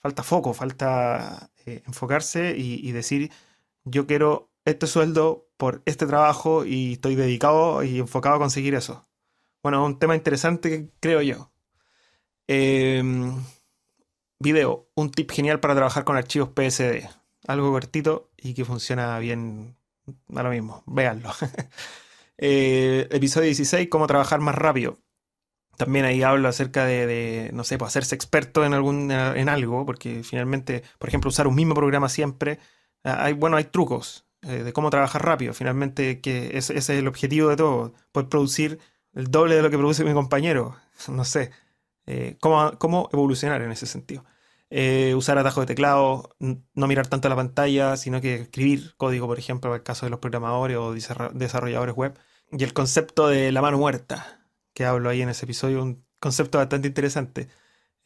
falta 0.00 0.22
foco, 0.22 0.54
falta 0.54 1.50
eh, 1.66 1.82
enfocarse 1.86 2.56
y, 2.56 2.90
decir, 2.92 3.30
yo 3.84 4.06
quiero 4.06 4.50
este 4.64 4.86
sueldo 4.86 5.48
por 5.56 5.82
este 5.86 6.06
trabajo 6.06 6.64
y 6.64 6.94
estoy 6.94 7.14
dedicado 7.14 7.82
y 7.84 7.98
enfocado 8.00 8.36
a 8.36 8.38
conseguir 8.40 8.74
eso. 8.74 9.06
Bueno, 9.62 9.84
un 9.84 9.98
tema 9.98 10.16
interesante 10.16 10.90
creo 11.00 11.22
yo. 11.22 11.50
Em, 12.48 13.36
video, 14.38 14.88
un 14.94 15.10
tip 15.10 15.30
genial 15.30 15.60
para 15.60 15.74
trabajar 15.74 16.04
con 16.04 16.16
archivos 16.16 16.50
PSD. 16.50 17.08
Algo 17.46 17.70
cortito 17.70 18.30
y 18.36 18.54
que 18.54 18.64
funciona 18.64 19.18
bien 19.18 19.76
da 20.28 20.42
lo 20.42 20.50
mismo, 20.50 20.82
véanlo. 20.86 21.30
Eh, 22.40 23.08
episodio 23.10 23.46
16, 23.46 23.88
cómo 23.88 24.06
trabajar 24.06 24.38
más 24.38 24.54
rápido. 24.54 24.96
También 25.76 26.04
ahí 26.04 26.22
hablo 26.22 26.48
acerca 26.48 26.84
de, 26.84 27.50
no 27.52 27.64
sé, 27.64 27.78
pues 27.78 27.88
hacerse 27.88 28.14
experto 28.14 28.64
en, 28.64 28.74
algún, 28.74 29.10
en 29.10 29.48
algo, 29.48 29.84
porque 29.84 30.22
finalmente, 30.22 30.84
por 31.00 31.08
ejemplo, 31.08 31.30
usar 31.30 31.48
un 31.48 31.56
mismo 31.56 31.74
programa 31.74 32.08
siempre, 32.08 32.60
ah, 33.02 33.24
hay, 33.24 33.32
bueno, 33.32 33.56
hay 33.56 33.64
trucos 33.64 34.24
eh, 34.42 34.62
de 34.62 34.72
cómo 34.72 34.90
trabajar 34.90 35.24
rápido. 35.24 35.52
Finalmente, 35.52 36.20
que 36.20 36.56
ese, 36.56 36.78
es 36.78 36.88
el 36.90 37.08
objetivo 37.08 37.48
de 37.48 37.56
todo, 37.56 37.92
poder 38.12 38.28
producir 38.28 38.78
el 39.14 39.32
doble 39.32 39.56
de 39.56 39.62
lo 39.62 39.70
que 39.70 39.78
produce 39.78 40.04
mi 40.04 40.12
compañero. 40.12 40.76
No 41.08 41.24
sé, 41.24 41.50
eh, 42.08 42.38
cómo, 42.40 43.08
evolucionar 43.12 43.62
en 43.62 43.70
ese 43.70 43.86
sentido. 43.86 44.24
eh, 44.70 45.14
usar 45.14 45.38
atajos 45.38 45.62
de 45.62 45.66
teclado, 45.74 46.36
no 46.38 46.86
mirar 46.88 47.06
tanto 47.06 47.28
la 47.28 47.36
pantalla, 47.36 47.96
sino 47.96 48.20
que 48.20 48.34
escribir 48.36 48.94
código, 48.96 49.26
por 49.26 49.38
ejemplo, 49.38 49.70
en 49.70 49.76
el 49.76 49.82
caso 49.82 50.06
de 50.06 50.10
los 50.10 50.20
programadores 50.20 50.76
o 50.78 50.92
desarrolladores 50.94 51.94
web. 51.94 52.18
Y 52.52 52.64
el 52.64 52.72
concepto 52.74 53.28
de 53.28 53.52
la 53.52 53.62
mano 53.62 53.78
muerta, 53.78 54.46
que 54.74 54.84
hablo 54.86 55.10
ahí 55.10 55.22
en 55.22 55.28
ese 55.30 55.44
episodio, 55.46 55.82
un 55.82 56.04
concepto 56.20 56.58
bastante 56.58 56.88
interesante. 56.88 57.48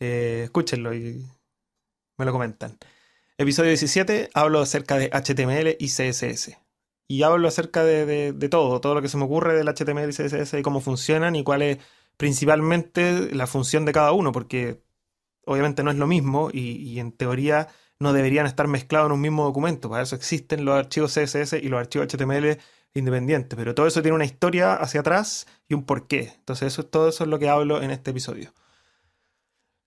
Eh, 0.01 0.43
escúchenlo 0.45 0.95
y 0.95 1.25
me 2.19 2.25
lo 2.25 2.33
comentan. 2.33 2.79
Episodio 3.39 3.71
17, 3.71 4.31
hablo 4.35 4.61
acerca 4.61 4.97
de 4.99 5.11
HTML 5.11 5.77
y 5.79 5.89
CSS. 5.89 6.59
Y 7.09 7.23
hablo 7.23 7.49
acerca 7.49 7.85
de, 7.85 8.33
todo, 8.51 8.81
todo 8.81 8.95
lo 8.95 9.03
que 9.03 9.09
se 9.09 9.17
me 9.17 9.25
ocurre 9.25 9.55
del 9.55 9.69
HTML 9.69 10.11
y 10.11 10.13
CSS 10.13 10.55
y 10.55 10.63
cómo 10.63 10.81
funcionan 10.81 11.37
y 11.37 11.45
cuál 11.45 11.63
es 11.63 11.79
principalmente 12.23 13.35
la 13.35 13.49
función 13.49 13.85
de 13.85 13.91
cada 13.91 14.13
uno, 14.13 14.31
porque 14.31 14.81
obviamente 15.45 15.83
no 15.83 15.91
es 15.91 15.97
lo 15.97 16.07
mismo 16.07 16.51
y, 16.53 17.01
en 17.01 17.11
teoría 17.11 17.67
no 17.99 18.13
deberían 18.13 18.47
estar 18.47 18.69
mezclados 18.69 19.07
en 19.09 19.15
un 19.15 19.21
mismo 19.21 19.43
documento. 19.43 19.91
Para 19.91 20.05
eso 20.05 20.15
existen 20.15 20.65
los 20.65 20.77
archivos 20.77 21.15
CSS 21.15 21.55
y 21.55 21.69
los 21.69 21.81
archivos 21.81 22.07
HTML 22.07 22.59
independientes. 22.95 23.57
Pero 23.57 23.75
todo 23.75 23.89
eso 23.89 24.03
tiene 24.03 24.15
una 24.15 24.25
historia 24.25 24.75
hacia 24.75 25.01
atrás 25.01 25.49
y 25.67 25.75
un 25.75 25.85
porqué. 25.85 26.33
Entonces 26.39 26.73
eso, 26.73 26.87
todo 26.87 27.09
eso 27.09 27.25
es 27.25 27.31
lo 27.31 27.41
que 27.41 27.49
hablo 27.49 27.83
en 27.83 27.91
este 27.91 28.13
episodio. 28.13 28.55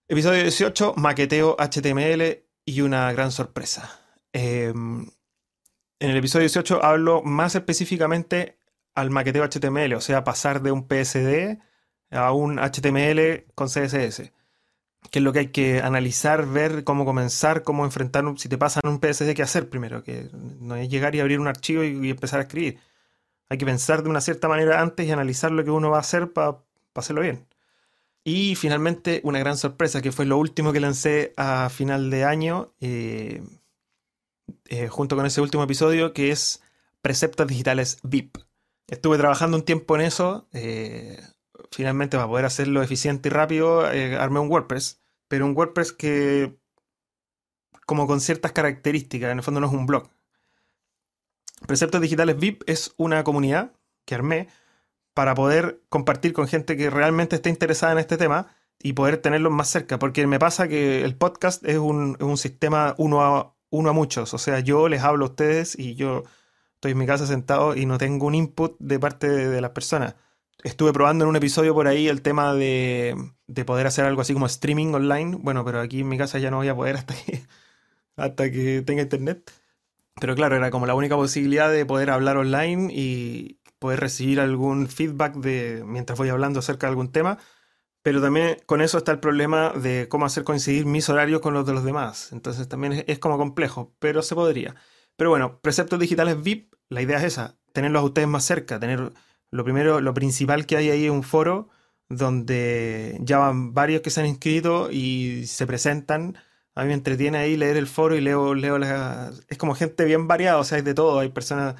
Episodio 0.09 0.41
18, 0.41 0.95
maqueteo 0.97 1.55
HTML 1.57 2.43
y 2.65 2.81
una 2.81 3.13
gran 3.13 3.31
sorpresa. 3.31 3.97
Em, 4.33 5.09
en 5.99 6.09
el 6.09 6.17
episodio 6.17 6.41
18 6.41 6.83
hablo 6.83 7.21
más 7.23 7.55
específicamente 7.55 8.59
al 8.93 9.09
maqueteo 9.09 9.45
HTML, 9.45 9.93
o 9.93 10.01
sea, 10.01 10.25
pasar 10.25 10.61
de 10.61 10.73
un 10.73 10.85
PSD 10.85 11.63
a 12.11 12.31
un 12.31 12.57
HTML 12.59 13.45
con 13.55 13.67
CSS 13.67 14.31
que 15.11 15.19
es 15.19 15.23
lo 15.23 15.33
que 15.33 15.39
hay 15.39 15.47
que 15.47 15.81
analizar, 15.81 16.45
ver 16.47 16.83
cómo 16.83 17.05
comenzar, 17.05 17.63
cómo 17.63 17.85
enfrentar, 17.85 18.25
si 18.37 18.49
te 18.49 18.57
pasan 18.57 18.81
un 18.85 18.99
PSD, 18.99 19.33
qué 19.35 19.43
hacer 19.43 19.69
primero, 19.69 20.03
que 20.03 20.29
no 20.59 20.75
es 20.75 20.89
llegar 20.89 21.15
y 21.15 21.19
abrir 21.19 21.39
un 21.39 21.47
archivo 21.47 21.83
y, 21.83 22.09
empezar 22.09 22.39
a 22.39 22.43
escribir. 22.43 22.79
Hay 23.49 23.57
que 23.57 23.65
pensar 23.65 24.03
de 24.03 24.09
una 24.09 24.21
cierta 24.21 24.47
manera 24.47 24.81
antes 24.81 25.07
y 25.07 25.11
analizar 25.11 25.51
lo 25.51 25.63
que 25.63 25.71
uno 25.71 25.91
va 25.91 25.97
a 25.97 26.01
hacer 26.01 26.33
para 26.33 26.57
hacerlo 26.95 27.21
bien. 27.21 27.47
Y 28.23 28.55
finalmente, 28.55 29.21
una 29.23 29.39
gran 29.39 29.57
sorpresa, 29.57 30.01
que 30.01 30.11
fue 30.11 30.25
lo 30.25 30.37
último 30.37 30.73
que 30.73 30.79
lancé 30.79 31.33
a 31.37 31.69
final 31.69 32.09
de 32.09 32.23
año, 32.23 32.73
eh, 32.81 33.43
eh, 34.65 34.87
junto 34.87 35.15
con 35.15 35.25
ese 35.25 35.41
último 35.41 35.63
episodio, 35.63 36.13
que 36.13 36.31
es 36.31 36.63
Preceptos 37.01 37.47
Digitales 37.47 37.99
VIP. 38.03 38.37
Estuve 38.87 39.17
trabajando 39.17 39.57
un 39.57 39.63
tiempo 39.63 39.95
en 39.95 40.01
eso, 40.01 40.47
eh, 40.53 41.19
finalmente 41.75 42.15
para 42.15 42.29
poder 42.29 42.45
hacerlo 42.45 42.81
eficiente 42.81 43.27
y 43.27 43.31
rápido, 43.31 43.91
eh, 43.91 44.15
armé 44.15 44.39
un 44.39 44.49
WordPress, 44.49 45.01
pero 45.27 45.45
un 45.45 45.55
WordPress 45.55 45.91
que 45.91 46.57
como 47.85 48.07
con 48.07 48.21
ciertas 48.21 48.53
características, 48.53 49.31
en 49.31 49.39
el 49.39 49.43
fondo 49.43 49.59
no 49.59 49.67
es 49.67 49.73
un 49.73 49.85
blog. 49.85 50.09
Preceptos 51.67 52.01
Digitales 52.01 52.37
VIP 52.37 52.63
es 52.65 52.93
una 52.97 53.23
comunidad 53.23 53.73
que 54.05 54.15
armé 54.15 54.47
para 55.13 55.35
poder 55.35 55.81
compartir 55.89 56.33
con 56.33 56.47
gente 56.47 56.77
que 56.77 56.89
realmente 56.89 57.35
esté 57.35 57.49
interesada 57.49 57.91
en 57.91 57.99
este 57.99 58.17
tema 58.17 58.47
y 58.79 58.93
poder 58.93 59.17
tenerlos 59.17 59.51
más 59.51 59.69
cerca, 59.69 59.99
porque 59.99 60.25
me 60.27 60.39
pasa 60.39 60.67
que 60.69 61.03
el 61.03 61.15
podcast 61.15 61.63
es 61.65 61.77
un, 61.77 62.17
sistema 62.37 62.95
uno 62.97 63.21
a, 63.21 63.55
uno 63.69 63.89
a 63.89 63.93
muchos, 63.93 64.33
o 64.33 64.37
sea, 64.37 64.59
yo 64.61 64.87
les 64.87 65.01
hablo 65.01 65.25
a 65.25 65.29
ustedes 65.29 65.77
y 65.77 65.95
yo 65.95 66.23
estoy 66.75 66.93
en 66.93 66.97
mi 66.97 67.05
casa 67.05 67.27
sentado 67.27 67.75
y 67.75 67.85
no 67.85 67.97
tengo 67.97 68.27
un 68.27 68.35
input 68.35 68.77
de 68.79 68.97
parte 68.97 69.27
de 69.27 69.61
las 69.61 69.71
personas 69.71 70.15
estuve 70.63 70.93
probando 70.93 71.25
en 71.25 71.29
un 71.29 71.35
episodio 71.35 71.73
por 71.73 71.87
ahí 71.87 72.07
el 72.07 72.21
tema 72.21 72.53
de, 72.53 73.15
poder 73.65 73.87
hacer 73.87 74.05
algo 74.05 74.21
así 74.21 74.33
como 74.33 74.45
streaming 74.47 74.93
online. 74.93 75.37
Bueno, 75.39 75.63
pero 75.65 75.79
aquí 75.79 76.01
en 76.01 76.09
mi 76.09 76.17
casa 76.17 76.39
ya 76.39 76.51
no 76.51 76.57
voy 76.57 76.67
a 76.67 76.75
poder 76.75 76.95
hasta 76.97 77.15
que, 77.15 77.43
hasta 78.15 78.51
que 78.51 78.81
tenga 78.81 79.03
internet. 79.03 79.51
Pero 80.19 80.35
claro, 80.35 80.55
era 80.55 80.71
como 80.71 80.85
la 80.85 80.95
única 80.95 81.15
posibilidad 81.15 81.71
de 81.71 81.85
poder 81.85 82.09
hablar 82.09 82.37
online 82.37 82.93
y 82.93 83.59
poder 83.79 83.99
recibir 83.99 84.39
algún 84.39 84.87
feedback 84.87 85.35
de 85.35 85.83
mientras 85.85 86.17
voy 86.17 86.29
hablando 86.29 86.59
acerca 86.59 86.87
de 86.87 86.91
algún 86.91 87.11
tema. 87.11 87.37
Pero 88.01 88.21
también 88.21 88.57
con 88.65 88.81
eso 88.81 88.97
está 88.99 89.11
el 89.11 89.19
problema 89.19 89.71
de 89.71 90.07
cómo 90.09 90.25
hacer 90.25 90.43
coincidir 90.43 90.85
mis 90.85 91.09
horarios 91.09 91.41
con 91.41 91.53
los 91.53 91.65
de 91.65 91.73
los 91.73 91.83
demás. 91.83 92.31
Entonces 92.31 92.67
también 92.67 92.93
es, 92.93 93.05
es 93.07 93.19
como 93.19 93.37
complejo, 93.37 93.93
pero 93.99 94.21
se 94.21 94.35
podría. 94.35 94.75
Pero 95.17 95.29
bueno, 95.29 95.59
preceptos 95.61 95.99
digitales 95.99 96.41
VIP, 96.41 96.73
la 96.89 97.01
idea 97.01 97.17
es 97.17 97.23
esa, 97.23 97.57
tenerlos 97.73 98.01
a 98.01 98.05
ustedes 98.05 98.27
más 98.27 98.43
cerca, 98.43 98.79
tener 98.79 99.11
lo 99.51 99.63
primero, 99.63 100.01
lo 100.01 100.13
principal 100.13 100.65
que 100.65 100.77
hay 100.77 100.89
ahí 100.89 101.05
es 101.05 101.11
un 101.11 101.23
foro 101.23 101.69
donde 102.09 103.17
ya 103.21 103.37
van 103.39 103.73
varios 103.73 104.01
que 104.01 104.09
se 104.09 104.21
han 104.21 104.27
inscrito 104.27 104.89
y 104.91 105.47
se 105.47 105.67
presentan. 105.67 106.37
A 106.75 106.83
mí 106.83 106.89
me 106.89 106.93
entretiene 106.93 107.37
ahí 107.37 107.57
leer 107.57 107.77
el 107.77 107.87
foro 107.87 108.15
y 108.15 108.21
leo, 108.21 108.53
leo. 108.53 108.77
Es 109.47 109.57
como 109.57 109.75
gente 109.75 110.05
bien 110.05 110.27
variada, 110.27 110.59
o 110.59 110.63
sea, 110.63 110.77
hay 110.77 110.83
de 110.83 110.93
todo. 110.93 111.19
Hay 111.19 111.29
personas, 111.29 111.75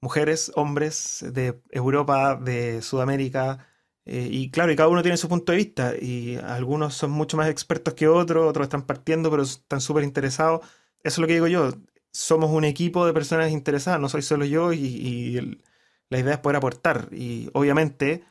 mujeres, 0.00 0.52
hombres 0.56 1.24
de 1.32 1.60
Europa, 1.70 2.36
de 2.36 2.82
Sudamérica. 2.82 3.66
Eh, 4.04 4.28
y 4.30 4.50
claro, 4.50 4.72
y 4.72 4.76
cada 4.76 4.88
uno 4.88 5.02
tiene 5.02 5.16
su 5.16 5.28
punto 5.28 5.52
de 5.52 5.58
vista. 5.58 5.94
Y 6.00 6.36
algunos 6.36 6.94
son 6.94 7.10
mucho 7.10 7.36
más 7.36 7.48
expertos 7.48 7.94
que 7.94 8.08
otros, 8.08 8.48
otros 8.48 8.64
están 8.66 8.86
partiendo, 8.86 9.30
pero 9.30 9.42
están 9.42 9.80
súper 9.80 10.04
interesados. 10.04 10.60
Eso 11.02 11.14
es 11.14 11.18
lo 11.18 11.26
que 11.26 11.34
digo 11.34 11.48
yo. 11.48 11.70
Somos 12.12 12.50
un 12.50 12.64
equipo 12.64 13.06
de 13.06 13.12
personas 13.12 13.52
interesadas, 13.52 14.00
no 14.00 14.08
soy 14.08 14.22
solo 14.22 14.44
yo 14.46 14.72
y, 14.72 15.36
el, 15.36 15.62
la 16.10 16.18
idea 16.18 16.34
es 16.34 16.40
poder 16.40 16.56
aportar. 16.56 17.08
Y 17.12 17.50
obviamente 17.52 18.24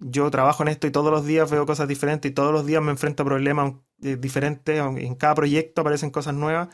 yo 0.00 0.30
trabajo 0.30 0.62
en 0.62 0.68
esto 0.70 0.86
y 0.86 0.90
todos 0.90 1.10
los 1.12 1.26
días 1.26 1.50
veo 1.50 1.66
cosas 1.66 1.88
diferentes 1.88 2.30
y 2.30 2.34
todos 2.34 2.52
los 2.52 2.66
días 2.66 2.82
me 2.82 2.90
enfrento 2.90 3.22
a 3.22 3.26
problemas 3.26 3.74
eh, 4.02 4.16
diferentes. 4.16 4.78
En 4.78 5.14
cada 5.14 5.34
proyecto 5.34 5.82
aparecen 5.82 6.10
cosas 6.10 6.34
nuevas 6.34 6.68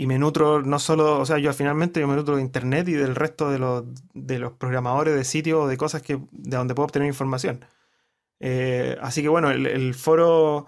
y 0.00 0.06
me 0.06 0.18
nutro 0.18 0.62
no 0.62 0.78
solo, 0.78 1.20
o 1.20 1.26
sea, 1.26 1.38
yo 1.38 1.52
finalmente 1.52 2.00
yo 2.00 2.08
me 2.08 2.16
nutro 2.16 2.36
de 2.36 2.42
internet 2.42 2.88
y 2.88 2.94
del 2.94 3.14
resto 3.14 3.50
de 3.50 3.58
los, 3.58 3.84
de 4.14 4.38
los 4.38 4.52
programadores 4.52 5.14
de 5.14 5.24
sitios 5.24 5.64
o 5.64 5.68
de 5.68 5.76
cosas 5.76 6.02
que, 6.02 6.18
de 6.32 6.56
donde 6.56 6.74
puedo 6.74 6.86
obtener 6.86 7.06
información. 7.08 7.66
Eh, 8.40 8.96
así 9.02 9.22
que 9.22 9.28
bueno, 9.28 9.50
el, 9.50 9.94
foro, 9.94 10.66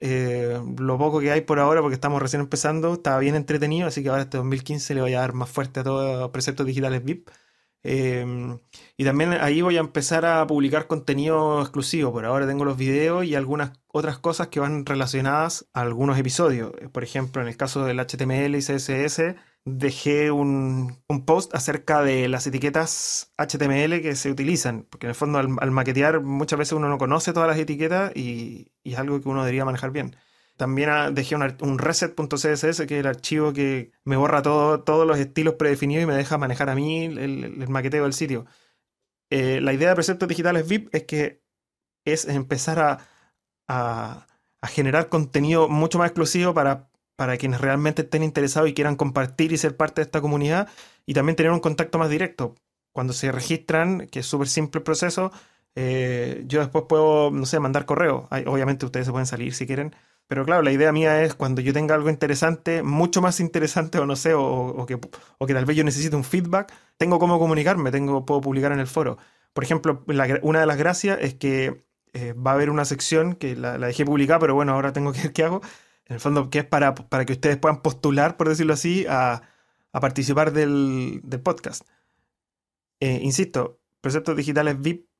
eh, 0.00 0.60
lo 0.78 0.98
poco 0.98 1.20
que 1.20 1.32
hay 1.32 1.40
por 1.42 1.58
ahora, 1.58 1.80
porque 1.80 1.94
estamos 1.94 2.22
recién 2.22 2.40
empezando, 2.42 2.94
está 2.94 3.18
bien 3.18 3.34
entretenido, 3.34 3.88
así 3.88 4.02
que 4.02 4.10
ahora 4.10 4.22
este 4.22 4.36
2015 4.38 4.94
le 4.94 5.00
voy 5.00 5.14
a 5.14 5.20
dar 5.20 5.32
más 5.34 5.50
fuerte 5.50 5.80
a 5.80 5.84
todos 5.84 6.20
los 6.20 6.30
preceptos 6.30 6.66
digitales 6.66 7.04
VIP. 7.04 7.30
Em, 7.84 8.60
y 8.96 9.04
también 9.04 9.32
ahí 9.32 9.60
voy 9.60 9.76
a 9.76 9.80
empezar 9.80 10.24
a 10.24 10.46
publicar 10.46 10.86
contenido 10.86 11.60
exclusivo. 11.60 12.12
Por 12.12 12.24
ahora 12.24 12.46
tengo 12.46 12.64
los 12.64 12.76
videos 12.76 13.24
y 13.24 13.34
algunas 13.34 13.72
otras 13.88 14.18
cosas 14.18 14.48
que 14.48 14.60
van 14.60 14.86
relacionadas 14.86 15.68
a 15.72 15.80
algunos 15.80 16.18
episodios. 16.18 16.72
Eh, 16.80 16.88
por 16.88 17.02
ejemplo, 17.04 17.42
en 17.42 17.48
el 17.48 17.56
caso 17.56 17.84
del 17.84 17.98
HTML 17.98 18.56
y 18.56 18.62
CSS, 18.62 19.34
dejé 19.64 20.30
un, 20.30 21.02
post 21.26 21.54
acerca 21.54 22.02
de 22.02 22.28
las 22.28 22.46
etiquetas 22.46 23.32
HTML 23.36 24.00
que 24.02 24.14
se 24.16 24.30
utilizan. 24.30 24.86
Porque 24.90 25.06
en 25.06 25.10
el 25.10 25.14
fondo 25.16 25.38
al, 25.38 25.70
maquetear 25.70 26.20
muchas 26.22 26.58
veces 26.58 26.72
uno 26.72 26.88
no 26.88 26.98
conoce 26.98 27.32
todas 27.32 27.48
las 27.48 27.58
etiquetas 27.58 28.12
y 28.16 28.72
es 28.84 28.98
algo 28.98 29.20
que 29.20 29.28
uno 29.28 29.42
debería 29.42 29.64
manejar 29.64 29.90
bien. 29.90 30.16
También 30.62 30.90
ah, 30.90 31.10
dejé 31.10 31.34
un, 31.34 31.76
reset.css, 31.76 32.86
que 32.86 32.94
es 32.94 33.00
el 33.00 33.08
archivo 33.08 33.52
que 33.52 33.90
me 34.04 34.14
borra 34.14 34.42
todo, 34.42 34.84
todos 34.84 35.04
los 35.04 35.18
estilos 35.18 35.54
predefinidos 35.54 36.04
y 36.04 36.06
me 36.06 36.14
deja 36.14 36.38
manejar 36.38 36.70
a 36.70 36.76
mí 36.76 37.06
el, 37.06 37.66
maqueteo 37.68 38.04
del 38.04 38.12
sitio. 38.12 38.46
Eh, 39.28 39.60
la 39.60 39.72
idea 39.72 39.88
de 39.88 39.96
preceptos 39.96 40.28
digitales 40.28 40.68
VIP 40.68 40.94
es 40.94 41.02
que 41.02 41.42
es 42.06 42.28
empezar 42.28 43.04
a, 43.66 44.28
generar 44.68 45.08
contenido 45.08 45.68
mucho 45.68 45.98
más 45.98 46.06
exclusivo 46.10 46.54
para, 46.54 46.88
para 47.16 47.36
quienes 47.38 47.60
realmente 47.60 48.02
estén 48.02 48.22
interesados 48.22 48.70
y 48.70 48.74
quieran 48.74 48.94
compartir 48.94 49.50
y 49.50 49.58
ser 49.58 49.76
parte 49.76 50.00
de 50.00 50.04
esta 50.04 50.20
comunidad 50.20 50.68
y 51.06 51.14
también 51.14 51.34
tener 51.34 51.50
un 51.50 51.58
contacto 51.58 51.98
más 51.98 52.08
directo. 52.08 52.54
Cuando 52.92 53.14
se 53.14 53.32
registran, 53.32 54.06
que 54.06 54.20
es 54.20 54.26
súper 54.26 54.46
simple 54.46 54.78
el 54.78 54.84
proceso, 54.84 55.32
eh, 55.74 56.44
yo 56.46 56.60
después 56.60 56.84
puedo, 56.88 57.32
no 57.32 57.46
sé, 57.46 57.58
mandar 57.58 57.84
correo. 57.84 58.28
obviamente 58.46 58.86
ustedes 58.86 59.06
se 59.06 59.12
pueden 59.12 59.26
salir 59.26 59.54
si 59.54 59.66
quieren, 59.66 59.92
pero 60.32 60.46
claro, 60.46 60.62
la 60.62 60.72
idea 60.72 60.92
mía 60.92 61.22
es 61.24 61.34
cuando 61.34 61.60
yo 61.60 61.74
tenga 61.74 61.94
algo 61.94 62.08
interesante, 62.08 62.82
mucho 62.82 63.20
más 63.20 63.38
interesante 63.38 63.98
o 63.98 64.06
no 64.06 64.16
sé, 64.16 64.32
o, 64.32 64.86
que, 64.86 64.96
tal 65.52 65.66
vez 65.66 65.76
yo 65.76 65.84
necesite 65.84 66.16
un 66.16 66.24
feedback, 66.24 66.72
tengo 66.96 67.18
cómo 67.18 67.38
comunicarme, 67.38 67.90
tengo, 67.90 68.24
puedo 68.24 68.40
publicar 68.40 68.72
en 68.72 68.80
el 68.80 68.86
foro. 68.86 69.18
Por 69.52 69.62
ejemplo, 69.62 70.02
una 70.40 70.60
de 70.60 70.64
las 70.64 70.78
gracias 70.78 71.18
es 71.20 71.34
que 71.34 71.84
eh, 72.14 72.32
va 72.32 72.52
a 72.52 72.54
haber 72.54 72.70
una 72.70 72.86
sección 72.86 73.34
que 73.34 73.56
la, 73.56 73.76
dejé 73.76 74.06
publicar, 74.06 74.40
pero 74.40 74.54
bueno, 74.54 74.72
ahora 74.72 74.94
tengo 74.94 75.12
que 75.12 75.20
ver 75.20 75.32
qué 75.34 75.44
hago. 75.44 75.60
En 76.06 76.14
el 76.14 76.20
fondo, 76.20 76.48
que 76.48 76.60
es 76.60 76.64
para, 76.64 76.94
para 76.94 77.26
que 77.26 77.34
ustedes 77.34 77.58
puedan 77.58 77.82
postular, 77.82 78.38
por 78.38 78.48
decirlo 78.48 78.72
así, 78.72 79.04
a, 79.10 79.42
participar 79.92 80.54
del, 80.54 81.20
podcast. 81.44 81.86
Eh, 83.00 83.20
insisto, 83.20 83.80
Preceptos 84.00 84.34
Digitales 84.34 84.80
VIP 84.80 85.10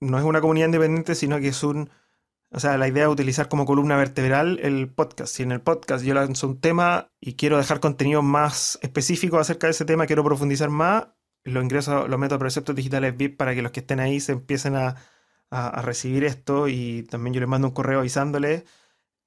no 0.00 0.18
es 0.18 0.24
una 0.24 0.42
comunidad 0.42 0.66
independiente, 0.66 1.14
sino 1.14 1.40
que 1.40 1.48
es 1.48 1.62
un 1.62 1.88
o 2.50 2.60
sea, 2.60 2.78
la 2.78 2.88
idea 2.88 3.04
es 3.04 3.10
utilizar 3.10 3.48
como 3.48 3.66
columna 3.66 3.96
vertebral 3.96 4.58
el 4.62 4.88
podcast. 4.88 5.34
Si 5.34 5.42
en 5.42 5.52
el 5.52 5.60
podcast 5.60 6.02
yo 6.04 6.14
lanzo 6.14 6.48
un 6.48 6.60
tema 6.60 7.10
y 7.20 7.34
quiero 7.34 7.58
dejar 7.58 7.80
contenido 7.80 8.22
más 8.22 8.78
específico 8.82 9.38
acerca 9.38 9.66
de 9.66 9.72
ese 9.72 9.84
tema, 9.84 10.06
quiero 10.06 10.24
profundizar 10.24 10.70
más, 10.70 11.08
lo 11.44 11.62
ingreso, 11.62 12.08
lo 12.08 12.16
meto 12.18 12.36
a 12.36 12.38
preceptos 12.38 12.74
digitales 12.74 13.16
VIP 13.16 13.36
para 13.36 13.54
que 13.54 13.62
los 13.62 13.72
que 13.72 13.80
estén 13.80 14.00
ahí 14.00 14.20
se 14.20 14.32
empiecen 14.32 14.76
a, 14.76 14.96
recibir 15.50 16.24
esto 16.24 16.68
y 16.68 17.04
también 17.04 17.32
yo 17.34 17.40
les 17.40 17.48
mando 17.48 17.68
un 17.68 17.74
correo 17.74 18.00
avisándoles. 18.00 18.64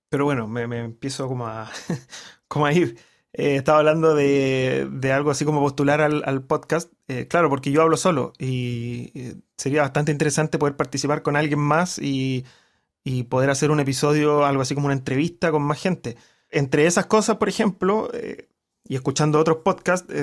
Pero 0.10 0.26
bueno, 0.26 0.48
me, 0.48 0.68
me 0.68 0.80
empiezo 0.80 1.28
como 1.28 1.48
a, 1.48 1.72
como 2.48 2.66
a 2.66 2.74
ir. 2.74 2.98
Eh, 3.34 3.56
estaba 3.56 3.80
hablando 3.80 4.14
de, 4.16 4.88
de, 4.92 5.12
algo 5.14 5.32
así 5.32 5.46
como 5.46 5.62
postular 5.62 6.02
al, 6.02 6.24
al 6.26 6.44
podcast. 6.44 6.92
Eh, 7.08 7.28
claro, 7.28 7.50
porque 7.50 7.72
yo 7.72 7.82
hablo 7.82 7.98
solo 7.98 8.34
y 8.40 9.12
eh, 9.16 9.36
sería 9.58 9.82
bastante 9.82 10.12
interesante 10.12 10.58
poder 10.60 10.76
participar 10.76 11.24
con 11.24 11.36
alguien 11.36 11.60
más 11.60 11.98
y, 12.00 12.46
y, 13.04 13.24
poder 13.24 13.50
hacer 13.50 13.72
un 13.72 13.80
episodio, 13.80 14.46
algo 14.46 14.62
así 14.62 14.76
como 14.76 14.88
una 14.88 14.96
entrevista 14.96 15.52
con 15.52 15.64
más 15.64 15.80
gente. 15.80 16.18
Entre 16.50 16.86
esas 16.86 17.06
cosas, 17.06 17.38
por 17.38 17.50
ejemplo, 17.50 18.10
eh, 18.14 18.50
y 18.88 18.96
escuchando 18.96 19.40
otros 19.40 19.58
podcasts, 19.58 20.14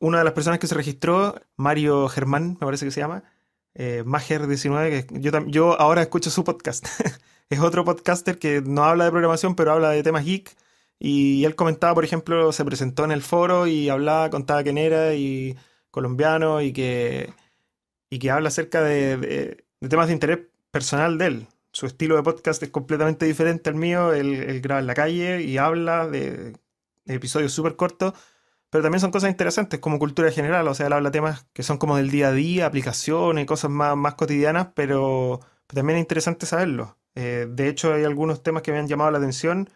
una 0.00 0.18
de 0.18 0.24
las 0.24 0.32
personas 0.32 0.58
que 0.58 0.66
se 0.66 0.74
registró, 0.74 1.40
Mario 1.56 2.08
Germán, 2.08 2.56
me 2.60 2.66
parece 2.66 2.86
que 2.86 2.90
se 2.90 3.00
llama, 3.00 3.24
Mager19, 3.74 5.06
que 5.06 5.20
yo, 5.20 5.30
yo 5.46 5.80
ahora 5.80 6.02
escucho 6.02 6.30
su 6.30 6.44
podcast. 6.44 6.86
es 7.50 7.60
otro 7.60 7.84
podcaster 7.84 8.38
que 8.38 8.62
no 8.62 8.84
habla 8.84 9.04
de 9.04 9.10
programación, 9.10 9.54
pero 9.54 9.72
habla 9.72 9.90
de 9.90 10.02
temas 10.02 10.24
geek 10.24 10.56
y 10.98 11.44
él 11.44 11.54
comentaba, 11.54 11.94
por 11.94 12.04
ejemplo, 12.04 12.52
se 12.52 12.64
presentó 12.64 13.04
en 13.04 13.12
el 13.12 13.22
foro 13.22 13.66
y 13.66 13.88
hablaba, 13.88 14.30
contaba 14.30 14.62
quién 14.62 14.78
era 14.78 15.14
y 15.14 15.56
colombiano 15.90 16.62
y 16.62 16.72
que, 16.72 17.32
y 18.10 18.18
que 18.18 18.30
habla 18.30 18.48
acerca 18.48 18.82
de, 18.82 19.16
de 19.80 19.88
temas 19.88 20.08
de 20.08 20.14
interés 20.14 20.38
personal 20.70 21.18
de 21.18 21.26
él. 21.26 21.46
Su 21.74 21.86
estilo 21.86 22.14
de 22.14 22.22
podcast 22.22 22.62
es 22.62 22.70
completamente 22.70 23.26
diferente 23.26 23.68
al 23.68 23.74
mío. 23.74 24.12
Él, 24.12 24.60
graba 24.60 24.80
en 24.80 24.86
la 24.86 24.94
calle 24.94 25.42
y 25.42 25.58
habla 25.58 26.06
de, 26.06 26.56
episodios 27.04 27.52
súper 27.52 27.74
cortos, 27.74 28.14
pero 28.70 28.82
también 28.84 29.00
son 29.00 29.10
cosas 29.10 29.28
interesantes 29.28 29.80
como 29.80 29.98
cultura 29.98 30.30
general. 30.30 30.68
O 30.68 30.74
sea, 30.74 30.86
él 30.86 30.92
habla 30.92 31.10
temas 31.10 31.48
que 31.52 31.64
son 31.64 31.78
como 31.78 31.96
del 31.96 32.12
día 32.12 32.28
a 32.28 32.32
día, 32.32 32.66
aplicaciones, 32.66 33.44
cosas 33.46 33.72
más, 33.72 33.96
más 33.96 34.14
cotidianas, 34.14 34.68
pero, 34.76 35.40
también 35.66 35.98
es 35.98 36.02
interesante 36.02 36.46
saberlo. 36.46 36.96
Eh, 37.16 37.48
de 37.50 37.68
hecho, 37.68 37.92
hay 37.92 38.04
algunos 38.04 38.44
temas 38.44 38.62
que 38.62 38.70
me 38.70 38.78
han 38.78 38.86
llamado 38.86 39.10
la 39.10 39.18
atención 39.18 39.68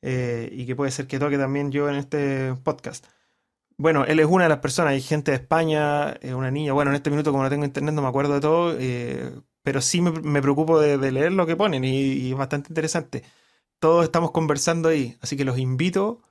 eh, 0.00 0.48
y 0.52 0.64
que 0.64 0.76
puede 0.76 0.92
ser 0.92 1.08
que 1.08 1.18
toque 1.18 1.38
también 1.38 1.72
yo 1.72 1.88
en 1.88 1.96
este 1.96 2.54
podcast. 2.62 3.06
Bueno, 3.76 4.04
él 4.04 4.20
es 4.20 4.26
una 4.26 4.44
de 4.44 4.50
las 4.50 4.60
personas, 4.60 4.92
hay 4.92 5.00
gente 5.02 5.32
de 5.32 5.38
España, 5.38 6.12
eh, 6.20 6.34
una 6.34 6.52
niña, 6.52 6.72
bueno, 6.72 6.92
en 6.92 6.96
este 6.96 7.10
minuto 7.10 7.32
como 7.32 7.42
no 7.42 7.50
tengo 7.50 7.64
internet 7.64 7.94
no 7.94 8.02
me 8.02 8.08
acuerdo 8.08 8.34
de 8.34 8.40
todo, 8.40 8.76
pero 9.62 9.80
sí 9.80 10.00
me, 10.00 10.12
me 10.12 10.42
preocupo 10.42 10.80
de, 10.80 10.98
leer 11.12 11.32
lo 11.32 11.46
que 11.46 11.56
ponen 11.56 11.84
y, 11.84 12.30
es 12.30 12.36
bastante 12.36 12.70
interesante. 12.70 13.24
Todos 13.78 14.04
estamos 14.04 14.30
conversando 14.32 14.88
ahí, 14.88 15.16
así 15.20 15.36
que 15.36 15.44
los 15.44 15.58
invito 15.58 16.22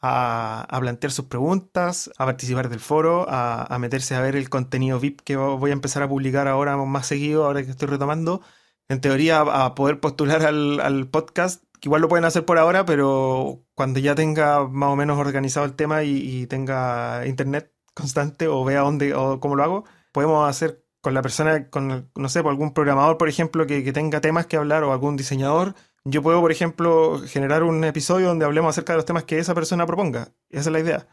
a, 0.00 0.62
a 0.68 0.80
plantear 0.80 1.12
sus 1.12 1.26
preguntas, 1.26 2.10
a 2.18 2.26
participar 2.26 2.68
del 2.68 2.80
foro, 2.80 3.26
a, 3.28 3.64
a, 3.64 3.78
meterse 3.78 4.14
a 4.14 4.20
ver 4.20 4.36
el 4.36 4.48
contenido 4.50 5.00
VIP 5.00 5.20
que 5.22 5.36
voy 5.36 5.70
a 5.70 5.72
empezar 5.74 6.02
a 6.02 6.08
publicar 6.08 6.48
ahora 6.48 6.76
más 6.76 7.06
seguido, 7.06 7.44
ahora 7.46 7.64
que 7.64 7.70
estoy 7.70 7.88
retomando. 7.88 8.42
En 8.88 9.00
teoría, 9.00 9.40
a 9.40 9.74
poder 9.74 10.00
postular 10.00 10.44
al, 10.46 10.80
al 10.80 11.08
podcast 11.08 11.64
igual 11.86 12.02
lo 12.02 12.08
pueden 12.08 12.24
hacer 12.24 12.44
por 12.44 12.58
ahora, 12.58 12.84
pero 12.84 13.64
cuando 13.74 14.00
ya 14.00 14.14
tenga 14.14 14.66
más 14.68 14.90
o 14.90 14.96
menos 14.96 15.18
organizado 15.18 15.66
el 15.66 15.74
tema 15.76 16.02
y, 16.02 16.16
y 16.18 16.46
tenga 16.46 17.26
internet 17.26 17.72
constante 17.94 18.48
o 18.48 18.64
vea 18.64 18.80
dónde 18.80 19.14
o 19.14 19.40
cómo 19.40 19.56
lo 19.56 19.62
hago, 19.64 19.84
podemos 20.12 20.48
hacer 20.48 20.84
con 21.06 21.14
la 21.14 21.22
persona, 21.22 21.70
con, 21.70 22.10
no 22.14 22.28
sé, 22.28 22.42
por 22.42 22.50
algún 22.50 22.74
programador, 22.74 23.18
por 23.18 23.28
ejemplo, 23.28 23.66
que, 23.66 23.92
tenga 23.92 24.20
temas 24.20 24.46
que 24.46 24.56
hablar 24.56 24.82
o 24.84 24.92
algún 24.92 25.16
diseñador. 25.16 25.74
Yo 26.04 26.22
puedo, 26.22 26.40
por 26.40 26.52
ejemplo, 26.52 27.20
generar 27.26 27.62
un 27.62 27.84
episodio 27.84 28.28
donde 28.28 28.44
hablemos 28.44 28.70
acerca 28.70 28.92
de 28.92 28.98
los 28.98 29.04
temas 29.04 29.24
que 29.24 29.38
esa 29.38 29.54
persona 29.54 29.86
proponga. 29.86 30.32
Esa 30.50 30.68
es 30.68 30.72
la 30.72 30.80
idea. 30.80 31.08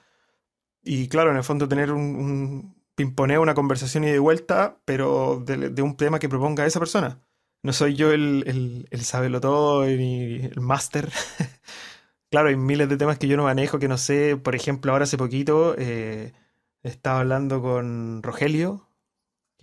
Y 0.84 1.08
claro, 1.08 1.32
en 1.32 1.38
el 1.38 1.43
fondo 1.43 1.67
tener 1.67 1.91
un, 1.91 2.01
un 2.01 2.75
pimponeo, 2.95 3.41
una 3.41 3.53
conversación 3.53 4.03
y 4.03 4.12
de 4.12 4.19
vuelta, 4.19 4.77
pero 4.86 5.41
de, 5.45 5.69
de 5.69 5.82
un 5.82 5.95
tema 5.97 6.19
que 6.19 6.29
proponga 6.29 6.65
esa 6.65 6.79
persona 6.79 7.21
no 7.63 7.73
soy 7.73 7.95
yo 7.95 8.12
el, 8.12 8.43
el, 8.45 8.88
el 8.91 9.01
sabelo 9.03 9.41
todo 9.41 9.86
ni 9.86 10.36
el 10.36 10.60
máster. 10.60 11.12
claro, 12.29 12.49
hay 12.49 12.58
miles 12.58 12.89
de 12.89 12.97
temas 12.97 13.17
que 13.17 13.27
yo 13.27 13.38
no 13.38 13.43
manejo, 13.43 13.79
que 13.79 13.88
no 13.88 13.97
sé. 13.97 14.38
Por 14.38 14.56
ejemplo, 14.56 14.91
ahora 14.91 15.06
hace 15.06 15.17
poquito 15.17 15.75
eh, 15.77 16.34
estaba 16.84 17.21
hablando 17.21 17.62
con 17.62 18.21
Rogelio, 18.21 18.89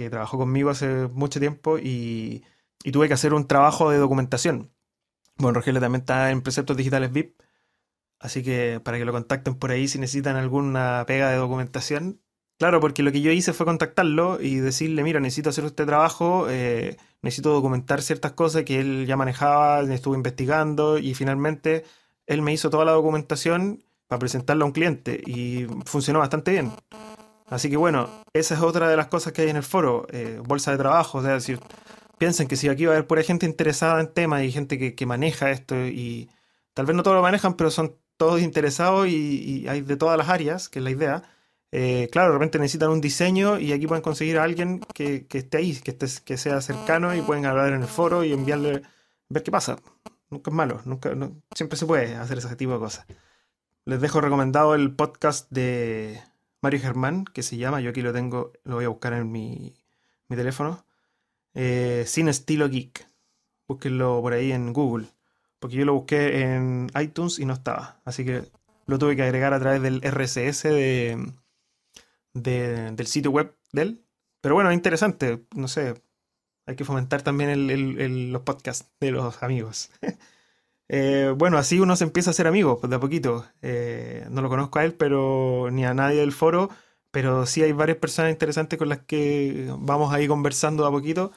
que 0.01 0.11
trabajó 0.11 0.39
conmigo 0.39 0.71
hace 0.71 1.09
mucho 1.09 1.41
tiempo, 1.41 1.79
y, 1.79 2.45
tuve 2.93 3.09
que 3.09 3.15
hacer 3.15 3.35
un 3.35 3.47
trabajo 3.47 3.91
de 3.91 3.99
documentación. 3.99 4.73
Bueno, 5.37 5.55
Rogelio 5.55 5.81
también 5.81 6.01
está 6.03 6.31
en 6.31 6.43
Preceptos 6.43 6.77
Digitales 6.77 7.13
VIP, 7.13 7.41
así 8.19 8.43
que 8.43 8.81
para 8.83 8.99
que 8.99 9.05
lo 9.05 9.13
contacten 9.13 9.55
por 9.57 9.71
ahí 9.71 9.89
si 9.89 9.99
necesitan 9.99 10.37
alguna 10.37 11.05
pega 11.07 11.31
de 11.31 11.37
documentación. 11.37 12.21
Claro, 12.59 12.81
porque 12.81 13.03
lo 13.03 13.13
que 13.13 13.23
yo 13.23 13.33
hice 13.33 13.55
fue 13.55 13.67
contactarlo 13.67 14.41
y 14.41 14.57
decirle, 14.57 15.03
mira, 15.03 15.21
necesito 15.21 15.51
hacer 15.51 15.65
este 15.65 15.87
trabajo, 15.87 16.47
eh, 16.51 16.99
necesito 17.23 17.53
documentar 17.53 18.03
ciertas 18.03 18.33
cosas 18.33 18.65
que 18.65 18.81
él 18.81 19.07
ya 19.07 19.17
manejaba, 19.17 19.81
estuvo 19.83 20.15
investigando 20.15 20.99
y 20.99 21.15
finalmente 21.15 21.85
él 22.27 22.43
me 22.43 22.53
hizo 22.53 22.71
toda 22.71 22.85
la 22.85 22.93
documentación 22.93 23.83
para 24.09 24.19
presentarla 24.19 24.65
a 24.65 24.67
un 24.67 24.73
cliente 24.73 25.23
y 25.27 25.67
funcionó 25.87 26.19
bastante 26.19 26.51
bien. 26.51 26.73
Así 27.51 27.69
que 27.69 27.77
bueno, 27.77 28.09
esa 28.33 28.55
es 28.55 28.61
otra 28.61 28.89
de 28.89 28.97
las 28.97 29.09
cosas 29.09 29.33
que 29.33 29.43
hay 29.43 29.51
en 29.51 29.57
el 29.57 29.63
foro, 29.63 30.07
eh, 30.11 30.41
bolsa 30.45 30.71
de 30.71 30.79
trabajo, 30.79 31.19
o 31.19 31.23
sea, 31.23 31.33
decir, 31.33 31.61
piensen 32.19 32.49
que 32.49 32.57
si 32.57 32.69
aquí 32.69 32.87
va 32.87 32.93
a 32.93 32.97
haber 32.97 33.07
pura 33.07 33.23
gente 33.23 33.47
interesada 33.47 34.01
en 34.01 34.13
temas 34.13 34.43
y 34.45 34.53
gente 34.53 34.95
que, 34.95 35.07
maneja 35.07 35.51
esto 35.51 35.77
y 35.77 36.31
tal 36.75 36.87
vez 36.87 36.97
no 36.97 37.03
todos 37.03 37.17
lo 37.17 37.23
manejan, 37.23 37.55
pero 37.55 37.71
son 37.71 37.97
todos 38.17 38.41
interesados 38.41 39.09
y, 39.09 39.67
hay 39.69 39.83
de 39.83 39.97
todas 39.97 40.17
las 40.17 40.29
áreas, 40.29 40.69
que 40.69 40.79
es 40.79 40.85
la 40.85 40.91
idea 40.91 41.23
eh, 41.73 42.09
claro, 42.11 42.29
de 42.29 42.35
repente 42.35 42.59
necesitan 42.59 42.91
un 42.91 43.01
diseño 43.01 43.59
y 43.61 43.73
aquí 43.73 43.87
pueden 43.87 44.03
conseguir 44.03 44.39
a 44.39 44.45
alguien 44.45 44.81
que, 44.93 45.27
esté 45.31 45.59
ahí, 45.59 45.77
que, 45.77 45.93
esté, 45.93 46.07
que 46.25 46.37
sea 46.37 46.61
cercano 46.61 47.15
y 47.15 47.23
pueden 47.23 47.47
hablar 47.47 47.73
en 47.73 47.83
el 47.83 47.89
foro 47.89 48.25
y 48.25 48.33
enviarle, 48.33 48.83
ver 49.29 49.43
qué 49.43 49.51
pasa. 49.51 49.77
Nunca 50.31 50.51
es 50.51 50.55
malo, 50.55 50.81
nunca, 50.85 51.13
siempre 51.55 51.77
se 51.79 51.87
puede 51.87 52.15
hacer 52.17 52.39
ese 52.39 52.55
tipo 52.57 52.73
de 52.73 52.79
cosas. 52.79 53.07
Les 53.85 54.01
dejo 54.01 54.21
recomendado 54.21 54.75
el 54.75 54.95
podcast 54.95 55.51
de 55.51 56.21
Mario 56.63 56.81
Germán, 56.81 57.25
que 57.25 57.43
se 57.43 57.57
llama, 57.57 57.81
yo 57.81 57.91
aquí 57.91 58.03
lo 58.03 58.13
tengo, 58.13 58.53
lo 58.65 58.77
voy 58.77 58.85
a 58.85 58.89
buscar 58.89 59.13
en 59.15 59.31
mi, 59.33 59.75
mi 60.29 60.37
teléfono, 60.37 60.85
eh, 61.55 62.05
Sin 62.07 62.29
Estilo 62.29 62.69
Geek. 62.69 63.09
Búsquenlo 63.69 64.21
por 64.21 64.33
ahí 64.33 64.53
en 64.53 64.73
Google, 64.73 65.07
porque 65.59 65.77
yo 65.77 65.85
lo 65.85 65.95
busqué 65.95 66.43
en 66.43 66.91
iTunes 67.01 67.39
y 67.39 67.45
no 67.47 67.55
estaba, 67.55 68.01
así 68.05 68.25
que 68.25 68.45
lo 68.87 68.99
tuve 68.99 69.17
que 69.17 69.23
agregar 69.23 69.55
a 69.55 69.61
través 69.61 69.81
del 69.83 70.01
RSS 70.03 70.65
de, 70.65 71.33
de, 72.35 72.91
del 72.93 73.07
sitio 73.07 73.31
web 73.31 73.57
de 73.73 73.83
él. 73.83 74.05
Pero 74.41 74.55
bueno, 74.55 74.73
interesante, 74.73 75.45
no 75.55 75.69
sé, 75.69 76.03
hay 76.67 76.77
que 76.77 76.85
fomentar 76.85 77.23
también 77.23 77.51
el, 77.51 78.33
los 78.33 78.43
podcasts 78.43 78.91
de 79.01 79.13
los 79.13 79.43
amigos. 79.43 79.91
eh, 80.93 81.33
bueno, 81.37 81.57
así 81.57 81.79
uno 81.79 81.95
se 81.95 82.03
empieza 82.03 82.31
a 82.31 82.33
ser 82.33 82.49
amigo, 82.49 82.81
pues 82.81 82.91
de 82.91 82.97
a 82.97 83.01
poquito. 83.01 83.47
Eh, 83.63 84.27
no 84.31 84.43
lo 84.43 84.49
conozco 84.49 84.81
a 84.81 84.85
él, 84.85 84.95
pero 84.95 85.69
ni 85.71 85.85
a 85.85 85.95
nadie 85.95 86.19
del 86.19 86.33
foro, 86.33 86.69
pero 87.13 87.47
sí 87.47 87.63
hay 87.63 87.71
varias 87.71 87.99
personas 87.99 88.33
interesantes 88.33 88.77
con 88.77 88.89
las 88.89 88.99
que 89.05 89.73
vamos 89.79 90.13
ahí 90.13 90.27
conversando 90.27 90.83
de 90.83 90.89
a 90.89 90.93
poquito. 90.93 91.31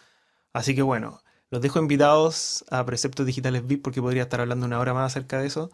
Así 0.53 0.73
que 0.75 0.81
bueno, 0.81 1.21
los 1.51 1.61
dejo 1.61 1.79
invitados 1.79 2.65
a 2.71 2.83
Preceptos 2.85 3.27
Digitales 3.27 3.67
VIP 3.67 3.83
porque 3.83 4.01
podría 4.01 4.23
estar 4.23 4.41
hablando 4.41 4.65
una 4.65 4.79
hora 4.79 4.93
más 4.95 5.13
acerca 5.13 5.39
de 5.39 5.47
eso. 5.47 5.69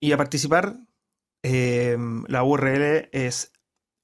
Y 0.00 0.12
a 0.12 0.16
participar, 0.16 0.78
eh, 1.44 1.96
la 2.28 2.44
URL 2.44 3.08
es 3.12 3.52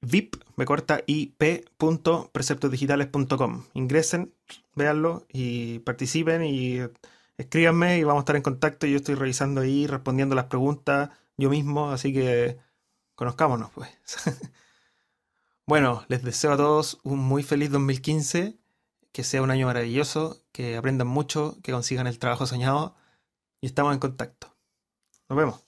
vip, 0.00 0.36
me 0.56 0.64
corta 0.64 1.02
ip.preceptosdigitales.com. 1.06 3.64
Ingresen, 3.74 4.34
véanlo 4.76 5.26
y 5.32 5.80
participen 5.80 6.44
y 6.44 6.80
escríbanme 7.38 7.98
y 7.98 8.04
vamos 8.04 8.20
a 8.20 8.22
estar 8.22 8.36
en 8.36 8.42
contacto. 8.42 8.86
Yo 8.86 8.96
estoy 8.96 9.14
revisando 9.14 9.62
ahí, 9.62 9.86
respondiendo 9.86 10.34
las 10.34 10.46
preguntas 10.46 11.10
yo 11.38 11.48
mismo, 11.50 11.90
así 11.90 12.12
que 12.12 12.58
conozcámonos 13.14 13.70
pues. 13.70 13.90
bueno, 15.66 16.04
les 16.08 16.22
deseo 16.22 16.52
a 16.52 16.56
todos 16.56 17.00
un 17.04 17.20
muy 17.20 17.42
feliz 17.42 17.70
2015, 17.70 18.58
que 19.12 19.24
sea 19.24 19.42
un 19.42 19.50
año 19.50 19.66
maravilloso, 19.66 20.42
que 20.52 20.76
aprendan 20.76 21.08
mucho, 21.08 21.56
que 21.62 21.72
consigan 21.72 22.06
el 22.06 22.18
trabajo 22.18 22.46
soñado 22.46 22.96
y 23.60 23.66
estamos 23.66 23.94
en 23.94 24.00
contacto. 24.00 24.56
Nos 25.28 25.38
vemos. 25.38 25.67